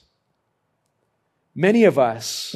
Many 1.56 1.86
of 1.86 1.98
us, 1.98 2.56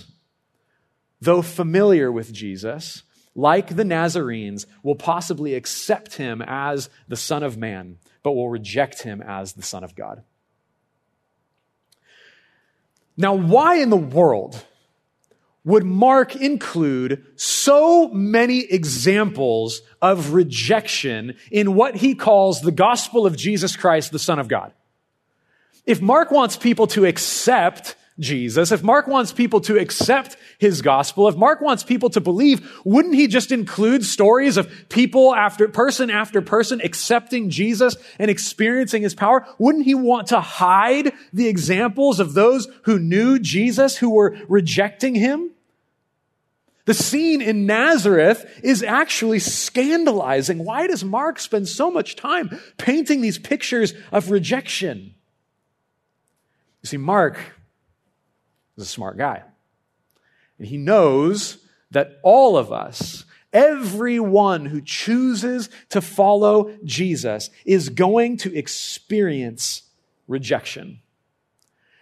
though 1.19 1.41
familiar 1.41 2.11
with 2.11 2.31
Jesus, 2.31 3.01
like 3.33 3.75
the 3.75 3.85
Nazarenes, 3.85 4.67
will 4.83 4.93
possibly 4.93 5.55
accept 5.55 6.17
him 6.17 6.43
as 6.45 6.91
the 7.07 7.15
Son 7.15 7.41
of 7.41 7.57
Man, 7.57 7.97
but 8.21 8.33
will 8.33 8.49
reject 8.49 9.01
him 9.01 9.23
as 9.23 9.53
the 9.53 9.63
Son 9.63 9.83
of 9.83 9.95
God. 9.95 10.21
Now, 13.17 13.33
why 13.33 13.75
in 13.75 13.89
the 13.89 13.97
world 13.97 14.63
would 15.63 15.83
Mark 15.83 16.35
include 16.35 17.23
so 17.35 18.09
many 18.09 18.61
examples 18.61 19.81
of 20.01 20.33
rejection 20.33 21.35
in 21.51 21.75
what 21.75 21.95
he 21.95 22.15
calls 22.15 22.61
the 22.61 22.71
gospel 22.71 23.25
of 23.25 23.37
Jesus 23.37 23.75
Christ, 23.75 24.11
the 24.11 24.19
Son 24.19 24.39
of 24.39 24.47
God? 24.47 24.73
If 25.85 26.01
Mark 26.01 26.31
wants 26.31 26.57
people 26.57 26.87
to 26.87 27.05
accept 27.05 27.95
Jesus, 28.19 28.71
if 28.71 28.83
Mark 28.83 29.07
wants 29.07 29.31
people 29.31 29.61
to 29.61 29.79
accept 29.79 30.37
his 30.59 30.81
gospel, 30.81 31.27
if 31.27 31.35
Mark 31.35 31.61
wants 31.61 31.83
people 31.83 32.09
to 32.11 32.21
believe, 32.21 32.69
wouldn't 32.83 33.15
he 33.15 33.27
just 33.27 33.51
include 33.51 34.05
stories 34.05 34.57
of 34.57 34.71
people 34.89 35.33
after 35.33 35.67
person 35.67 36.09
after 36.09 36.41
person 36.41 36.81
accepting 36.81 37.49
Jesus 37.49 37.95
and 38.19 38.29
experiencing 38.29 39.01
his 39.01 39.15
power? 39.15 39.45
Wouldn't 39.57 39.85
he 39.85 39.95
want 39.95 40.27
to 40.27 40.41
hide 40.41 41.13
the 41.31 41.47
examples 41.47 42.19
of 42.19 42.33
those 42.33 42.67
who 42.83 42.99
knew 42.99 43.39
Jesus 43.39 43.97
who 43.97 44.11
were 44.11 44.37
rejecting 44.47 45.15
him? 45.15 45.51
The 46.85 46.93
scene 46.93 47.41
in 47.41 47.65
Nazareth 47.65 48.59
is 48.63 48.83
actually 48.83 49.39
scandalizing. 49.39 50.65
Why 50.65 50.87
does 50.87 51.03
Mark 51.03 51.39
spend 51.39 51.69
so 51.69 51.89
much 51.89 52.15
time 52.15 52.59
painting 52.77 53.21
these 53.21 53.37
pictures 53.37 53.93
of 54.11 54.31
rejection? 54.31 55.15
You 56.81 56.87
see, 56.87 56.97
Mark 56.97 57.39
is 58.77 58.83
a 58.83 58.87
smart 58.87 59.17
guy. 59.17 59.43
And 60.57 60.67
he 60.67 60.77
knows 60.77 61.57
that 61.91 62.19
all 62.23 62.57
of 62.57 62.71
us, 62.71 63.25
everyone 63.51 64.65
who 64.65 64.81
chooses 64.81 65.69
to 65.89 66.01
follow 66.01 66.71
Jesus, 66.83 67.49
is 67.65 67.89
going 67.89 68.37
to 68.37 68.55
experience 68.55 69.83
rejection. 70.27 70.99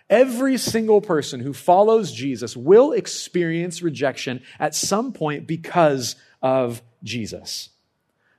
Every 0.09 0.57
single 0.57 1.01
person 1.01 1.39
who 1.39 1.53
follows 1.53 2.11
Jesus 2.11 2.57
will 2.57 2.91
experience 2.91 3.81
rejection 3.81 4.41
at 4.59 4.73
some 4.73 5.13
point 5.13 5.45
because 5.45 6.15
of 6.41 6.81
Jesus. 7.03 7.69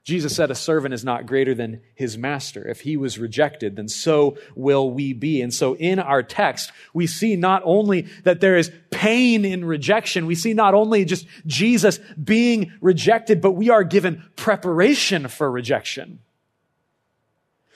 Jesus 0.05 0.35
said, 0.35 0.51
A 0.51 0.55
servant 0.55 0.95
is 0.95 1.05
not 1.05 1.27
greater 1.27 1.55
than 1.55 1.83
his 1.95 2.17
master. 2.17 2.67
If 2.67 2.81
he 2.81 2.97
was 2.97 3.19
rejected, 3.19 3.77
then 3.77 3.89
so 3.89 4.39
will 4.55 4.91
we 4.91 5.13
be. 5.13 5.43
And 5.43 5.53
so 5.53 5.77
in 5.77 5.99
our 5.99 6.23
text, 6.23 6.73
we 6.95 7.07
see 7.07 7.37
not 7.37 7.63
only 7.65 8.03
that 8.25 8.41
there 8.41 8.57
is 8.57 8.73
pain 8.91 9.45
in 9.45 9.65
rejection, 9.65 10.27
we 10.27 10.35
see 10.35 10.55
not 10.55 10.73
only 10.73 11.05
just 11.05 11.27
Jesus 11.47 12.01
being 12.23 12.73
rejected, 12.81 13.41
but 13.43 13.53
we 13.53 13.69
are 13.69 13.85
given 13.85 14.25
preparation 14.37 15.29
for 15.29 15.51
rejection. 15.51 16.21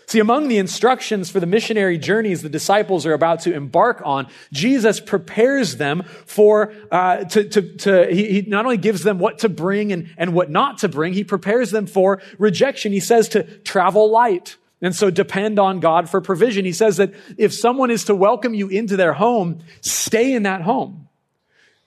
See, 0.06 0.18
among 0.18 0.48
the 0.48 0.58
instructions 0.58 1.30
for 1.30 1.40
the 1.40 1.46
missionary 1.46 1.98
journeys 1.98 2.42
the 2.42 2.48
disciples 2.48 3.06
are 3.06 3.14
about 3.14 3.40
to 3.40 3.54
embark 3.54 4.02
on, 4.04 4.26
Jesus 4.52 5.00
prepares 5.00 5.76
them 5.76 6.02
for, 6.26 6.72
uh, 6.90 7.24
to, 7.24 7.48
to, 7.48 7.76
to 7.78 8.06
he, 8.12 8.32
he, 8.32 8.42
not 8.42 8.64
only 8.64 8.76
gives 8.76 9.02
them 9.02 9.18
what 9.18 9.38
to 9.40 9.48
bring 9.48 9.92
and, 9.92 10.10
and 10.18 10.34
what 10.34 10.50
not 10.50 10.78
to 10.78 10.88
bring, 10.88 11.12
he 11.12 11.24
prepares 11.24 11.70
them 11.70 11.86
for 11.86 12.20
rejection. 12.38 12.92
He 12.92 13.00
says 13.00 13.28
to 13.30 13.44
travel 13.60 14.10
light. 14.10 14.56
And 14.82 14.94
so 14.94 15.10
depend 15.10 15.58
on 15.58 15.80
God 15.80 16.10
for 16.10 16.20
provision. 16.20 16.66
He 16.66 16.72
says 16.72 16.98
that 16.98 17.14
if 17.38 17.54
someone 17.54 17.90
is 17.90 18.04
to 18.04 18.14
welcome 18.14 18.52
you 18.52 18.68
into 18.68 18.96
their 18.96 19.14
home, 19.14 19.60
stay 19.80 20.34
in 20.34 20.42
that 20.42 20.60
home. 20.60 21.08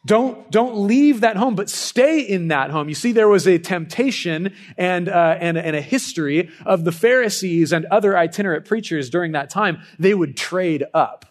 Don't, 0.08 0.50
don't 0.50 0.88
leave 0.88 1.20
that 1.22 1.36
home, 1.36 1.56
but 1.56 1.70
stay 1.70 2.22
in 2.22 2.48
that 2.48 2.70
home. 2.70 2.88
You 2.88 2.96
see, 2.96 3.12
there 3.12 3.28
was 3.28 3.46
a 3.46 3.60
temptation 3.60 4.54
and, 4.78 5.10
uh, 5.10 5.36
and, 5.38 5.58
and 5.58 5.76
a 5.76 5.82
history 5.82 6.50
of 6.66 6.86
the 6.86 6.94
Pharisees 6.94 7.74
and 7.74 7.86
other 7.88 8.18
itinerant 8.18 8.64
preachers 8.64 9.10
during 9.10 9.34
that 9.34 9.50
time. 9.50 9.82
They 10.00 10.14
would 10.14 10.38
trade 10.38 10.86
up. 10.94 11.26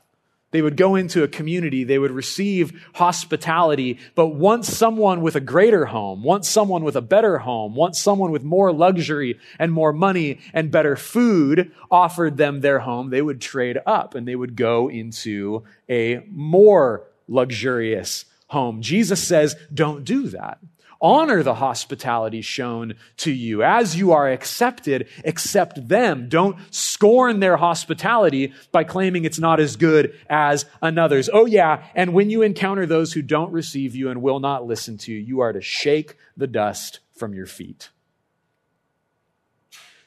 They 0.51 0.61
would 0.61 0.77
go 0.77 0.95
into 0.95 1.23
a 1.23 1.29
community, 1.29 1.85
they 1.85 1.99
would 1.99 2.11
receive 2.11 2.87
hospitality, 2.95 3.99
but 4.15 4.29
once 4.29 4.69
someone 4.69 5.21
with 5.23 5.37
a 5.37 5.41
greater 5.41 5.87
home, 5.87 6.23
once 6.23 6.49
someone 6.49 6.85
with 6.85 6.97
a 6.97 7.03
better 7.03 7.39
home, 7.39 7.75
once 7.75 8.01
someone 8.01 8.31
with 8.31 8.45
more 8.45 8.73
luxury 8.73 9.39
and 9.59 9.73
more 9.73 9.93
money 9.93 10.39
and 10.53 10.71
better 10.71 10.97
food 10.97 11.73
offered 11.91 12.37
them 12.37 12.61
their 12.61 12.81
home, 12.81 13.11
they 13.11 13.23
would 13.23 13.41
trade 13.41 13.79
up 13.87 14.15
and 14.15 14.29
they 14.29 14.37
would 14.37 14.55
go 14.55 14.89
into 14.89 15.65
a 15.89 16.23
more 16.31 17.05
luxurious 17.27 18.27
home. 18.47 18.83
Jesus 18.83 19.23
says, 19.23 19.57
don't 19.73 20.05
do 20.05 20.29
that. 20.29 20.59
Honor 21.01 21.43
the 21.43 21.55
hospitality 21.55 22.41
shown 22.41 22.95
to 23.19 23.31
you. 23.31 23.63
As 23.63 23.97
you 23.97 24.13
are 24.13 24.31
accepted, 24.31 25.09
accept 25.25 25.89
them. 25.89 26.29
Don't 26.29 26.57
scorn 26.71 27.41
their 27.41 27.59
hospitality 27.59 28.55
by 28.73 28.85
claiming 28.85 29.25
it's 29.25 29.39
not 29.39 29.61
as 29.61 29.77
good 29.77 30.19
as 30.31 30.65
another's. 30.81 31.29
Oh 31.31 31.45
yeah, 31.45 31.85
and 31.95 32.15
when 32.15 32.31
you 32.31 32.41
encounter 32.41 32.87
those 32.87 33.13
who 33.13 33.21
don't 33.21 33.53
receive 33.53 33.95
you 33.95 34.09
and 34.09 34.23
will 34.23 34.41
not 34.41 34.67
listen 34.67 34.97
to 34.99 35.13
you, 35.13 35.19
you 35.19 35.41
are 35.41 35.53
to 35.53 35.61
shake 35.61 36.17
the 36.35 36.47
dust 36.47 37.01
from 37.15 37.35
your 37.35 37.47
feet. 37.47 37.91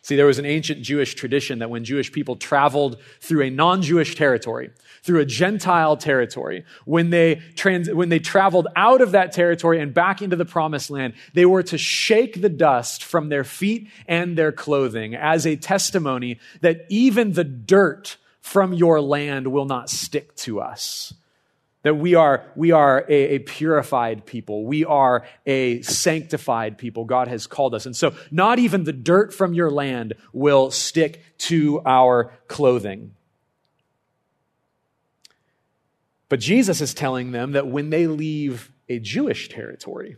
See, 0.02 0.16
there 0.16 0.26
was 0.26 0.40
an 0.40 0.46
ancient 0.46 0.82
Jewish 0.82 1.14
tradition 1.14 1.60
that 1.60 1.70
when 1.70 1.84
Jewish 1.84 2.12
people 2.12 2.36
traveled 2.36 2.98
through 3.22 3.44
a 3.44 3.52
non 3.52 3.84
Jewish 3.84 4.16
territory, 4.16 4.72
through 5.04 5.20
a 5.20 5.26
Gentile 5.26 5.98
territory, 5.98 6.66
when 6.86 7.10
they, 7.10 7.36
trans- 7.56 7.90
when 7.90 8.10
they 8.10 8.20
traveled 8.20 8.68
out 8.76 9.02
of 9.02 9.12
that 9.12 9.32
territory 9.32 9.80
and 9.80 9.94
back 9.94 10.22
into 10.22 10.36
the 10.36 10.46
promised 10.46 10.90
land, 10.90 11.14
they 11.34 11.46
were 11.46 11.64
to 11.64 11.78
shake 11.78 12.42
the 12.42 12.50
dust 12.50 13.04
from 13.04 13.30
their 13.30 13.44
feet 13.44 13.90
and 14.08 14.38
their 14.38 14.52
clothing 14.52 15.16
as 15.16 15.46
a 15.46 15.56
testimony 15.56 16.40
that 16.62 16.86
even 16.90 17.34
the 17.34 17.44
dirt 17.44 18.18
from 18.42 18.74
your 18.74 19.02
land 19.02 19.48
will 19.48 19.66
not 19.66 19.90
stick 19.90 20.36
to 20.36 20.60
us. 20.60 21.14
That 21.84 21.96
we 21.96 22.16
are, 22.16 22.44
we 22.58 22.72
are 22.72 23.06
a, 23.08 23.36
a, 23.36 23.40
purified 23.40 24.26
people. 24.26 24.66
We 24.66 24.84
are 24.84 25.26
a 25.46 25.82
sanctified 25.82 26.78
people. 26.78 27.06
God 27.06 27.30
has 27.30 27.48
called 27.48 27.74
us. 27.74 27.86
And 27.86 27.96
so 27.96 28.14
not 28.32 28.60
even 28.60 28.84
the 28.84 28.92
dirt 28.92 29.34
from 29.34 29.54
your 29.54 29.72
land 29.72 30.14
will 30.34 30.72
stick 30.72 31.24
to 31.38 31.82
our 31.86 32.34
clothing. 32.48 33.16
But 36.30 36.40
Jesus 36.40 36.80
is 36.80 36.94
telling 36.94 37.32
them 37.32 37.52
that 37.54 37.68
when 37.68 37.90
they 37.90 38.08
leave 38.08 38.72
a 38.88 39.00
Jewish 39.00 39.50
territory, 39.50 40.18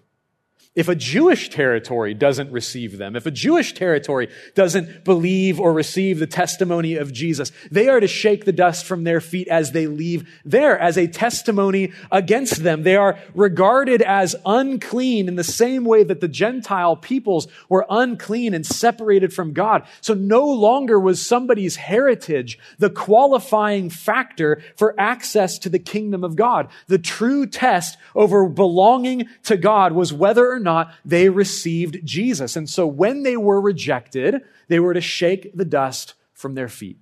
if 0.73 0.87
a 0.87 0.95
Jewish 0.95 1.49
territory 1.49 2.13
doesn't 2.13 2.49
receive 2.49 2.97
them, 2.97 3.17
if 3.17 3.25
a 3.25 3.31
Jewish 3.31 3.73
territory 3.73 4.29
doesn't 4.55 5.03
believe 5.03 5.59
or 5.59 5.73
receive 5.73 6.17
the 6.17 6.27
testimony 6.27 6.95
of 6.95 7.11
Jesus, 7.11 7.51
they 7.69 7.89
are 7.89 7.99
to 7.99 8.07
shake 8.07 8.45
the 8.45 8.53
dust 8.53 8.85
from 8.85 9.03
their 9.03 9.19
feet 9.19 9.49
as 9.49 9.73
they 9.73 9.85
leave 9.85 10.29
there 10.45 10.79
as 10.79 10.97
a 10.97 11.07
testimony 11.07 11.91
against 12.09 12.63
them. 12.63 12.83
They 12.83 12.95
are 12.95 13.19
regarded 13.35 14.01
as 14.01 14.33
unclean 14.45 15.27
in 15.27 15.35
the 15.35 15.43
same 15.43 15.83
way 15.83 16.05
that 16.05 16.21
the 16.21 16.29
Gentile 16.29 16.95
peoples 16.95 17.49
were 17.67 17.85
unclean 17.89 18.53
and 18.53 18.65
separated 18.65 19.33
from 19.33 19.51
God. 19.51 19.85
So 19.99 20.13
no 20.13 20.45
longer 20.45 20.97
was 20.97 21.25
somebody's 21.25 21.75
heritage 21.75 22.57
the 22.79 22.89
qualifying 22.89 23.89
factor 23.89 24.61
for 24.77 24.95
access 24.97 25.59
to 25.59 25.69
the 25.69 25.79
kingdom 25.79 26.23
of 26.23 26.37
God. 26.37 26.69
The 26.87 26.97
true 26.97 27.45
test 27.45 27.97
over 28.15 28.47
belonging 28.47 29.27
to 29.43 29.57
God 29.57 29.91
was 29.91 30.13
whether 30.13 30.49
or 30.49 30.60
not 30.61 30.93
they 31.03 31.29
received 31.29 32.05
Jesus. 32.05 32.55
And 32.55 32.69
so 32.69 32.87
when 32.87 33.23
they 33.23 33.37
were 33.37 33.59
rejected, 33.59 34.41
they 34.67 34.79
were 34.79 34.93
to 34.93 35.01
shake 35.01 35.55
the 35.55 35.65
dust 35.65 36.13
from 36.33 36.55
their 36.55 36.69
feet. 36.69 36.97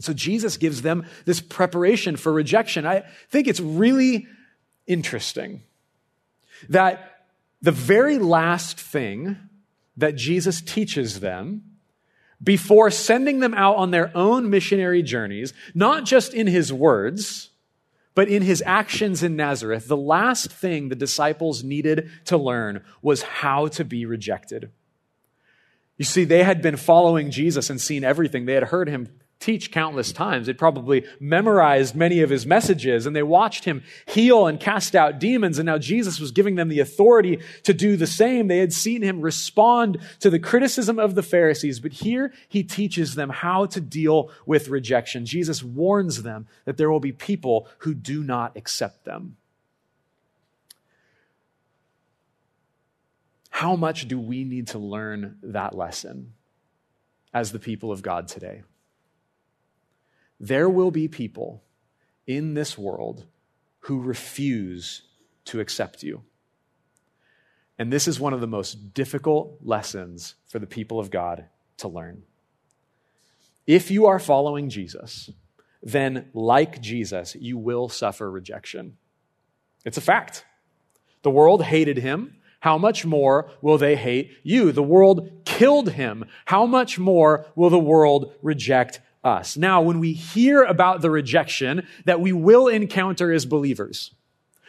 So 0.00 0.12
Jesus 0.12 0.56
gives 0.56 0.82
them 0.82 1.06
this 1.24 1.40
preparation 1.40 2.16
for 2.16 2.32
rejection. 2.32 2.86
I 2.86 3.04
think 3.30 3.46
it's 3.46 3.60
really 3.60 4.26
interesting 4.86 5.62
that 6.68 7.26
the 7.62 7.72
very 7.72 8.18
last 8.18 8.78
thing 8.78 9.36
that 9.96 10.16
Jesus 10.16 10.60
teaches 10.60 11.20
them 11.20 11.62
before 12.42 12.90
sending 12.90 13.40
them 13.40 13.54
out 13.54 13.76
on 13.76 13.90
their 13.90 14.14
own 14.16 14.50
missionary 14.50 15.02
journeys, 15.02 15.54
not 15.74 16.04
just 16.04 16.34
in 16.34 16.46
his 16.46 16.72
words, 16.72 17.50
but 18.14 18.28
in 18.28 18.42
his 18.42 18.62
actions 18.64 19.22
in 19.22 19.36
Nazareth, 19.36 19.88
the 19.88 19.96
last 19.96 20.52
thing 20.52 20.88
the 20.88 20.94
disciples 20.94 21.64
needed 21.64 22.10
to 22.26 22.36
learn 22.36 22.84
was 23.02 23.22
how 23.22 23.66
to 23.68 23.84
be 23.84 24.06
rejected. 24.06 24.70
You 25.96 26.04
see, 26.04 26.24
they 26.24 26.42
had 26.42 26.62
been 26.62 26.76
following 26.76 27.30
Jesus 27.30 27.70
and 27.70 27.80
seen 27.80 28.04
everything. 28.04 28.46
They 28.46 28.54
had 28.54 28.64
heard 28.64 28.88
him 28.88 29.08
teach 29.44 29.70
countless 29.70 30.10
times. 30.10 30.46
They'd 30.46 30.56
probably 30.56 31.04
memorized 31.20 31.94
many 31.94 32.20
of 32.22 32.30
his 32.30 32.46
messages 32.46 33.04
and 33.04 33.14
they 33.14 33.22
watched 33.22 33.64
him 33.64 33.82
heal 34.06 34.46
and 34.46 34.58
cast 34.58 34.94
out 34.94 35.18
demons. 35.18 35.58
And 35.58 35.66
now 35.66 35.76
Jesus 35.76 36.18
was 36.18 36.30
giving 36.30 36.54
them 36.54 36.68
the 36.68 36.80
authority 36.80 37.40
to 37.64 37.74
do 37.74 37.96
the 37.96 38.06
same. 38.06 38.48
They 38.48 38.58
had 38.58 38.72
seen 38.72 39.02
him 39.02 39.20
respond 39.20 39.98
to 40.20 40.30
the 40.30 40.38
criticism 40.38 40.98
of 40.98 41.14
the 41.14 41.22
Pharisees, 41.22 41.78
but 41.78 41.92
here 41.92 42.32
he 42.48 42.62
teaches 42.62 43.14
them 43.14 43.28
how 43.28 43.66
to 43.66 43.80
deal 43.80 44.30
with 44.46 44.68
rejection. 44.68 45.26
Jesus 45.26 45.62
warns 45.62 46.22
them 46.22 46.46
that 46.64 46.78
there 46.78 46.90
will 46.90 47.00
be 47.00 47.12
people 47.12 47.68
who 47.78 47.92
do 47.92 48.24
not 48.24 48.56
accept 48.56 49.04
them. 49.04 49.36
How 53.50 53.76
much 53.76 54.08
do 54.08 54.18
we 54.18 54.42
need 54.44 54.68
to 54.68 54.78
learn 54.78 55.36
that 55.42 55.76
lesson 55.76 56.32
as 57.32 57.52
the 57.52 57.58
people 57.58 57.92
of 57.92 58.02
God 58.02 58.26
today? 58.26 58.62
There 60.40 60.68
will 60.68 60.90
be 60.90 61.08
people 61.08 61.62
in 62.26 62.54
this 62.54 62.76
world 62.76 63.26
who 63.80 64.00
refuse 64.00 65.02
to 65.46 65.60
accept 65.60 66.02
you. 66.02 66.22
And 67.78 67.92
this 67.92 68.06
is 68.06 68.20
one 68.20 68.32
of 68.32 68.40
the 68.40 68.46
most 68.46 68.94
difficult 68.94 69.58
lessons 69.62 70.36
for 70.46 70.58
the 70.58 70.66
people 70.66 71.00
of 71.00 71.10
God 71.10 71.46
to 71.78 71.88
learn. 71.88 72.22
If 73.66 73.90
you 73.90 74.06
are 74.06 74.18
following 74.18 74.68
Jesus, 74.68 75.30
then 75.82 76.30
like 76.32 76.80
Jesus, 76.80 77.34
you 77.34 77.58
will 77.58 77.88
suffer 77.88 78.30
rejection. 78.30 78.96
It's 79.84 79.98
a 79.98 80.02
fact. 80.02 80.44
The 81.22 81.30
world 81.30 81.64
hated 81.64 81.98
him. 81.98 82.36
How 82.60 82.78
much 82.78 83.04
more 83.04 83.50
will 83.60 83.76
they 83.76 83.96
hate 83.96 84.38
you? 84.42 84.72
The 84.72 84.82
world 84.82 85.30
killed 85.44 85.90
him. 85.90 86.24
How 86.46 86.64
much 86.64 86.98
more 86.98 87.46
will 87.54 87.70
the 87.70 87.78
world 87.78 88.32
reject 88.40 89.00
us. 89.24 89.56
Now, 89.56 89.82
when 89.82 89.98
we 89.98 90.12
hear 90.12 90.62
about 90.62 91.00
the 91.00 91.10
rejection 91.10 91.86
that 92.04 92.20
we 92.20 92.32
will 92.32 92.68
encounter 92.68 93.32
as 93.32 93.46
believers, 93.46 94.14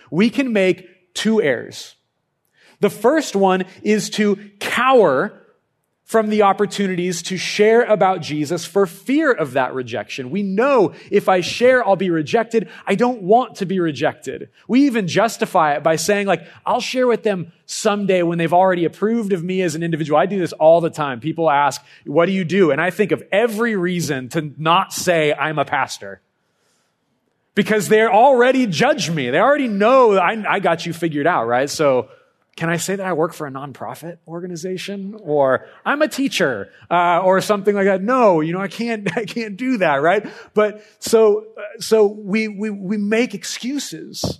we 0.09 0.29
can 0.29 0.53
make 0.53 1.13
two 1.13 1.41
errors. 1.41 1.95
The 2.79 2.89
first 2.89 3.35
one 3.35 3.65
is 3.83 4.09
to 4.11 4.37
cower 4.59 5.44
from 6.05 6.29
the 6.29 6.43
opportunities 6.43 7.23
to 7.23 7.35
share 7.35 7.81
about 7.81 8.21
Jesus 8.21 8.63
for 8.63 8.85
fear 8.85 9.31
of 9.31 9.53
that 9.53 9.73
rejection. 9.73 10.29
We 10.29 10.43
know 10.43 10.93
if 11.09 11.27
I 11.27 11.41
share, 11.41 11.83
I'll 11.83 11.95
be 11.95 12.11
rejected. 12.11 12.69
I 12.85 12.93
don't 12.93 13.23
want 13.23 13.55
to 13.55 13.65
be 13.65 13.79
rejected. 13.79 14.49
We 14.67 14.85
even 14.85 15.07
justify 15.07 15.73
it 15.73 15.81
by 15.81 15.95
saying 15.95 16.27
like, 16.27 16.45
I'll 16.63 16.79
share 16.79 17.07
with 17.07 17.23
them 17.23 17.51
someday 17.65 18.21
when 18.21 18.37
they've 18.37 18.53
already 18.53 18.85
approved 18.85 19.33
of 19.33 19.43
me 19.43 19.63
as 19.63 19.73
an 19.73 19.81
individual. 19.81 20.19
I 20.19 20.27
do 20.27 20.37
this 20.37 20.53
all 20.53 20.79
the 20.79 20.91
time. 20.91 21.19
People 21.19 21.49
ask, 21.49 21.81
what 22.05 22.27
do 22.27 22.33
you 22.33 22.45
do? 22.45 22.69
And 22.69 22.79
I 22.79 22.91
think 22.91 23.11
of 23.11 23.23
every 23.31 23.75
reason 23.75 24.29
to 24.29 24.53
not 24.59 24.93
say 24.93 25.33
I'm 25.33 25.57
a 25.57 25.65
pastor. 25.65 26.21
because 27.55 27.87
they 27.87 28.03
already 28.03 28.67
judge 28.67 29.09
me. 29.09 29.29
They 29.31 29.39
already 29.39 29.69
know 29.69 30.17
I, 30.17 30.43
I 30.47 30.59
got 30.59 30.85
you 30.85 30.93
figured 30.93 31.25
out, 31.25 31.45
right? 31.45 31.69
So 31.69 32.09
can 32.55 32.69
I 32.69 32.77
say 32.77 32.95
that 32.95 33.05
I 33.05 33.13
work 33.13 33.33
for 33.33 33.47
a 33.47 33.51
nonprofit 33.51 34.19
organization 34.27 35.15
or 35.21 35.67
I'm 35.85 36.01
a 36.01 36.07
teacher 36.07 36.71
uh, 36.89 37.19
or 37.19 37.41
something 37.41 37.75
like 37.75 37.85
that? 37.85 38.01
No, 38.01 38.39
you 38.39 38.53
know, 38.53 38.61
I 38.61 38.69
can't, 38.69 39.15
I 39.17 39.25
can't 39.25 39.57
do 39.57 39.77
that, 39.77 39.95
right? 39.95 40.25
But 40.53 40.85
so, 40.99 41.47
so 41.79 42.05
we, 42.05 42.47
we, 42.47 42.69
we 42.69 42.97
make 42.97 43.33
excuses 43.33 44.39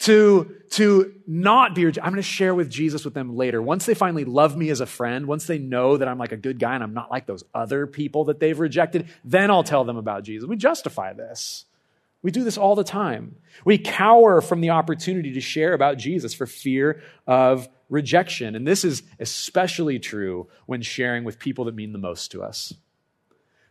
to, 0.00 0.54
to 0.70 1.14
not 1.26 1.74
be, 1.74 1.84
I'm 1.86 1.92
going 1.92 2.16
to 2.16 2.22
share 2.22 2.54
with 2.54 2.70
Jesus 2.70 3.04
with 3.04 3.12
them 3.12 3.36
later. 3.36 3.60
Once 3.60 3.84
they 3.84 3.94
finally 3.94 4.24
love 4.24 4.56
me 4.56 4.70
as 4.70 4.80
a 4.80 4.86
friend, 4.86 5.26
once 5.26 5.46
they 5.46 5.58
know 5.58 5.98
that 5.98 6.08
I'm 6.08 6.18
like 6.18 6.32
a 6.32 6.36
good 6.36 6.58
guy 6.58 6.74
and 6.74 6.82
I'm 6.82 6.94
not 6.94 7.10
like 7.10 7.26
those 7.26 7.44
other 7.54 7.86
people 7.86 8.26
that 8.26 8.40
they've 8.40 8.58
rejected, 8.58 9.08
then 9.24 9.50
I'll 9.50 9.64
tell 9.64 9.84
them 9.84 9.96
about 9.98 10.22
Jesus. 10.22 10.48
We 10.48 10.56
justify 10.56 11.12
this. 11.12 11.66
We 12.22 12.30
do 12.30 12.42
this 12.42 12.58
all 12.58 12.74
the 12.74 12.84
time. 12.84 13.36
We 13.64 13.78
cower 13.78 14.40
from 14.40 14.60
the 14.60 14.70
opportunity 14.70 15.32
to 15.34 15.40
share 15.40 15.72
about 15.72 15.98
Jesus 15.98 16.34
for 16.34 16.46
fear 16.46 17.00
of 17.26 17.68
rejection. 17.88 18.54
And 18.54 18.66
this 18.66 18.84
is 18.84 19.02
especially 19.20 19.98
true 19.98 20.48
when 20.66 20.82
sharing 20.82 21.24
with 21.24 21.38
people 21.38 21.64
that 21.66 21.74
mean 21.74 21.92
the 21.92 21.98
most 21.98 22.32
to 22.32 22.42
us. 22.42 22.74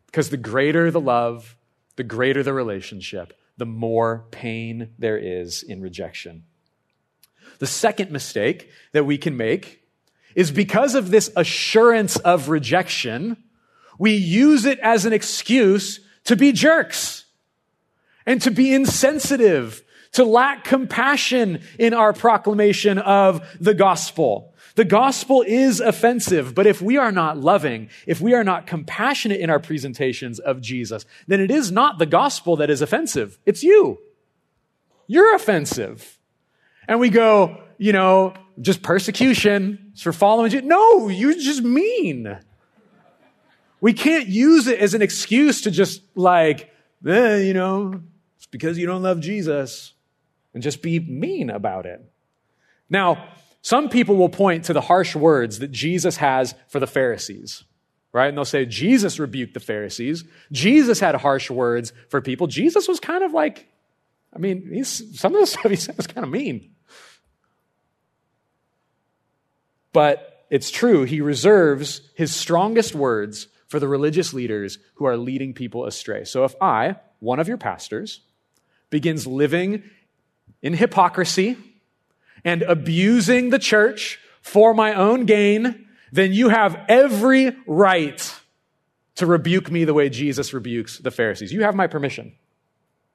Because 0.06 0.30
the 0.30 0.38
greater 0.38 0.90
the 0.92 1.02
love, 1.02 1.58
the 1.98 2.04
greater 2.04 2.42
the 2.42 2.54
relationship, 2.54 3.34
the 3.58 3.66
more 3.66 4.26
pain 4.32 4.92
there 4.98 5.18
is 5.18 5.62
in 5.62 5.82
rejection. 5.82 6.46
The 7.60 7.68
second 7.68 8.12
mistake 8.12 8.72
that 8.94 9.06
we 9.06 9.18
can 9.18 9.36
make 9.36 9.84
is 10.36 10.52
because 10.52 10.96
of 10.96 11.12
this 11.12 11.32
assurance 11.36 12.16
of 12.18 12.50
rejection, 12.50 13.44
we 14.00 14.14
use 14.14 14.66
it 14.66 14.80
as 14.80 15.06
an 15.06 15.12
excuse 15.12 16.00
to 16.26 16.36
be 16.36 16.52
jerks 16.52 17.26
and 18.28 18.40
to 18.44 18.52
be 18.52 18.72
insensitive, 18.74 19.84
to 20.12 20.24
lack 20.24 20.64
compassion 20.64 21.62
in 21.80 21.96
our 21.96 22.14
proclamation 22.14 23.00
of 23.00 23.42
the 23.60 23.74
gospel. 23.74 24.54
The 24.76 24.86
gospel 24.86 25.44
is 25.48 25.80
offensive, 25.80 26.54
but 26.54 26.68
if 26.68 26.84
we 26.84 26.98
are 26.98 27.12
not 27.12 27.40
loving, 27.40 27.90
if 28.06 28.22
we 28.22 28.36
are 28.36 28.44
not 28.44 28.68
compassionate 28.68 29.40
in 29.40 29.50
our 29.50 29.60
presentations 29.60 30.38
of 30.38 30.62
Jesus, 30.62 31.04
then 31.26 31.42
it 31.42 31.50
is 31.50 31.72
not 31.72 31.98
the 31.98 32.06
gospel 32.06 32.58
that 32.58 32.70
is 32.70 32.84
offensive. 32.84 33.40
It's 33.46 33.64
you. 33.64 33.98
You're 35.08 35.34
offensive. 35.34 36.20
And 36.88 37.00
we 37.00 37.10
go, 37.10 37.60
you 37.80 37.92
know, 37.92 38.34
just 38.62 38.84
persecution 38.84 39.94
for 39.98 40.14
following 40.14 40.52
you. 40.52 40.62
No, 40.62 41.08
you're 41.08 41.34
just 41.34 41.64
mean. 41.64 42.38
We 43.82 43.94
can't 43.94 44.28
use 44.28 44.68
it 44.68 44.80
as 44.80 44.94
an 44.94 45.02
excuse 45.02 45.62
to 45.62 45.72
just 45.72 46.02
like, 46.16 46.72
eh, 47.06 47.38
you 47.38 47.54
know, 47.54 48.02
it's 48.38 48.46
because 48.46 48.78
you 48.78 48.86
don't 48.86 49.02
love 49.02 49.20
Jesus 49.20 49.94
and 50.54 50.64
just 50.64 50.82
be 50.82 51.00
mean 51.00 51.50
about 51.50 51.86
it. 51.86 52.02
Now, 52.90 53.28
some 53.62 53.90
people 53.90 54.16
will 54.16 54.30
point 54.30 54.66
to 54.66 54.74
the 54.74 54.82
harsh 54.82 55.16
words 55.16 55.60
that 55.60 55.72
Jesus 55.72 56.18
has 56.18 56.56
for 56.70 56.80
the 56.80 56.88
Pharisees, 56.88 57.64
right? 58.14 58.30
And 58.30 58.38
they'll 58.38 58.46
say, 58.46 58.66
Jesus 58.66 59.20
rebuked 59.20 59.54
the 59.54 59.60
Pharisees. 59.60 60.24
Jesus 60.52 61.00
had 61.00 61.16
harsh 61.16 61.50
words 61.50 61.92
for 62.10 62.22
people. 62.22 62.48
Jesus 62.48 62.88
was 62.88 63.00
kind 63.00 63.24
of 63.24 63.34
like, 63.34 63.68
I 64.34 64.40
mean, 64.40 64.72
he's, 64.72 65.20
some 65.20 65.36
of 65.36 65.42
the 65.42 65.48
stuff 65.48 65.70
he 65.70 65.76
said 65.76 65.98
was 65.98 66.08
kind 66.08 66.24
of 66.24 66.32
mean. 66.32 66.72
But 69.92 70.46
it's 70.50 70.72
true, 70.72 71.04
he 71.04 71.22
reserves 71.22 72.02
his 72.16 72.34
strongest 72.34 72.96
words 72.96 73.48
for 73.68 73.80
the 73.80 73.88
religious 73.88 74.34
leaders 74.34 74.80
who 74.96 75.06
are 75.06 75.18
leading 75.18 75.54
people 75.54 75.86
astray. 75.86 76.24
So 76.24 76.46
if 76.46 76.56
I, 76.62 76.96
one 77.20 77.40
of 77.40 77.48
your 77.48 77.58
pastors, 77.58 78.22
begins 78.90 79.28
living 79.28 79.84
in 80.62 80.74
hypocrisy, 80.74 81.58
and 82.44 82.62
abusing 82.64 83.50
the 83.50 83.60
church 83.60 84.20
for 84.42 84.74
my 84.74 84.94
own 84.94 85.26
gain, 85.26 85.88
then 86.12 86.32
you 86.32 86.50
have 86.50 86.80
every 86.88 87.56
right 87.66 88.34
to 89.16 89.26
rebuke 89.26 89.70
me 89.70 89.84
the 89.84 89.94
way 89.94 90.10
Jesus 90.10 90.54
rebukes 90.54 91.00
the 91.00 91.12
Pharisees. 91.12 91.52
You 91.52 91.64
have 91.64 91.76
my 91.76 91.88
permission. 91.88 92.34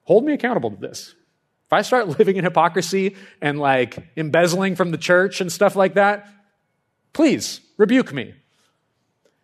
Hold 0.05 0.25
me 0.25 0.33
accountable 0.33 0.71
to 0.71 0.77
this. 0.77 1.15
If 1.67 1.73
I 1.73 1.83
start 1.83 2.09
living 2.19 2.37
in 2.37 2.45
hypocrisy 2.45 3.17
and 3.41 3.59
like 3.59 3.99
embezzling 4.17 4.77
from 4.77 4.91
the 4.91 4.99
church 4.99 5.41
and 5.41 5.51
stuff 5.51 5.77
like 5.77 5.95
that, 5.95 6.29
please 7.13 7.61
rebuke 7.77 8.13
me. 8.13 8.35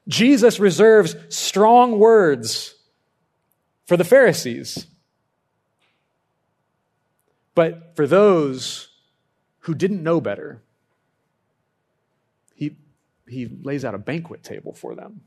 Jesus 0.09 0.59
reserves 0.59 1.17
strong 1.29 1.99
words 1.99 2.75
for 3.87 3.97
the 3.97 4.05
Pharisees. 4.05 4.87
But 7.59 7.97
for 7.97 8.07
those 8.07 8.87
who 9.63 9.75
didn't 9.75 10.05
know 10.05 10.21
better, 10.21 10.63
he, 12.55 12.77
he 13.27 13.49
lays 13.65 13.85
out 13.85 13.97
a 13.97 13.99
banquet 13.99 14.45
table 14.45 14.73
for 14.73 14.95
them. 14.95 15.23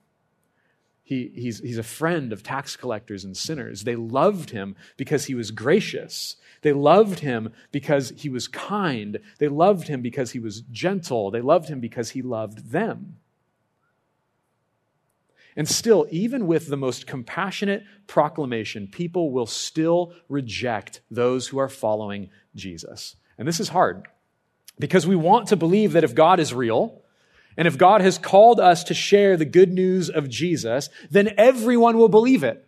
He, 1.04 1.30
he's, 1.36 1.60
he's 1.60 1.78
a 1.78 1.84
friend 1.84 2.32
of 2.32 2.42
tax 2.42 2.78
collectors 2.78 3.26
and 3.26 3.36
sinners. 3.36 3.84
They 3.84 3.98
loved 3.98 4.52
him 4.52 4.78
because 4.96 5.26
he 5.26 5.36
was 5.36 5.52
gracious. 5.52 6.38
They 6.62 6.72
loved 6.72 7.20
him 7.20 7.52
because 7.70 8.14
he 8.16 8.30
was 8.30 8.48
kind. 8.48 9.20
They 9.40 9.50
loved 9.50 9.90
him 9.90 10.02
because 10.02 10.32
he 10.32 10.40
was 10.40 10.62
gentle. 10.72 11.32
They 11.32 11.42
loved 11.42 11.68
him 11.68 11.82
because 11.82 12.12
he 12.12 12.22
loved 12.22 12.72
them. 12.72 13.18
And 15.56 15.68
still, 15.68 16.08
even 16.12 16.48
with 16.48 16.68
the 16.68 16.78
most 16.78 17.08
compassionate 17.08 17.84
proclamation, 18.08 18.88
people 18.88 19.32
will 19.32 19.46
still 19.46 20.14
reject 20.30 21.02
those 21.12 21.48
who 21.48 21.58
are 21.58 21.70
following 21.70 22.30
Jesus. 22.56 23.16
And 23.38 23.48
this 23.48 23.60
is 23.60 23.70
hard 23.70 24.08
because 24.80 25.06
we 25.06 25.16
want 25.16 25.50
to 25.50 25.56
believe 25.56 25.94
that 25.94 26.04
if 26.04 26.16
God 26.16 26.40
is 26.40 26.54
real, 26.54 27.02
and 27.58 27.68
if 27.68 27.78
God 27.78 28.02
has 28.02 28.18
called 28.18 28.60
us 28.60 28.86
to 28.86 28.94
share 28.94 29.36
the 29.36 29.46
good 29.46 29.72
news 29.72 30.10
of 30.10 30.30
Jesus, 30.30 30.90
then 31.10 31.34
everyone 31.38 31.98
will 31.98 32.10
believe 32.10 32.44
it. 32.44 32.66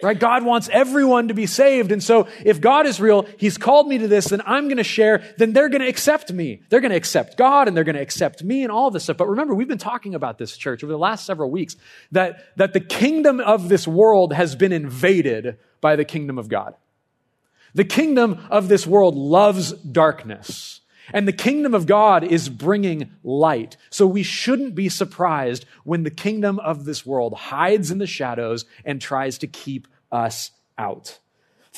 Right? 0.00 0.18
God 0.18 0.44
wants 0.44 0.68
everyone 0.72 1.26
to 1.26 1.34
be 1.34 1.46
saved. 1.46 1.90
And 1.90 2.00
so 2.00 2.28
if 2.44 2.60
God 2.60 2.86
is 2.86 3.00
real, 3.00 3.26
He's 3.36 3.58
called 3.58 3.88
me 3.88 3.98
to 3.98 4.06
this, 4.06 4.26
then 4.26 4.40
I'm 4.46 4.66
going 4.66 4.76
to 4.76 4.84
share, 4.84 5.24
then 5.38 5.52
they're 5.52 5.68
going 5.68 5.80
to 5.80 5.88
accept 5.88 6.32
me. 6.32 6.62
They're 6.68 6.80
going 6.80 6.92
to 6.92 6.96
accept 6.96 7.36
God 7.36 7.66
and 7.66 7.76
they're 7.76 7.82
going 7.82 7.96
to 7.96 8.02
accept 8.02 8.44
me 8.44 8.62
and 8.62 8.70
all 8.70 8.92
this 8.92 9.04
stuff. 9.04 9.16
But 9.16 9.28
remember, 9.28 9.54
we've 9.54 9.66
been 9.66 9.76
talking 9.76 10.14
about 10.14 10.38
this 10.38 10.56
church 10.56 10.84
over 10.84 10.92
the 10.92 10.98
last 10.98 11.26
several 11.26 11.50
weeks 11.50 11.74
that, 12.12 12.44
that 12.56 12.74
the 12.74 12.80
kingdom 12.80 13.40
of 13.40 13.68
this 13.68 13.88
world 13.88 14.32
has 14.32 14.54
been 14.54 14.72
invaded 14.72 15.58
by 15.80 15.96
the 15.96 16.04
kingdom 16.04 16.38
of 16.38 16.48
God. 16.48 16.74
The 17.74 17.84
kingdom 17.84 18.46
of 18.50 18.68
this 18.68 18.86
world 18.86 19.16
loves 19.16 19.72
darkness. 19.72 20.67
And 21.12 21.26
the 21.26 21.32
kingdom 21.32 21.74
of 21.74 21.86
God 21.86 22.24
is 22.24 22.48
bringing 22.48 23.10
light. 23.22 23.76
So 23.90 24.06
we 24.06 24.22
shouldn't 24.22 24.74
be 24.74 24.88
surprised 24.88 25.64
when 25.84 26.02
the 26.02 26.10
kingdom 26.10 26.58
of 26.58 26.84
this 26.84 27.06
world 27.06 27.34
hides 27.34 27.90
in 27.90 27.98
the 27.98 28.06
shadows 28.06 28.64
and 28.84 29.00
tries 29.00 29.38
to 29.38 29.46
keep 29.46 29.88
us 30.12 30.50
out. 30.76 31.18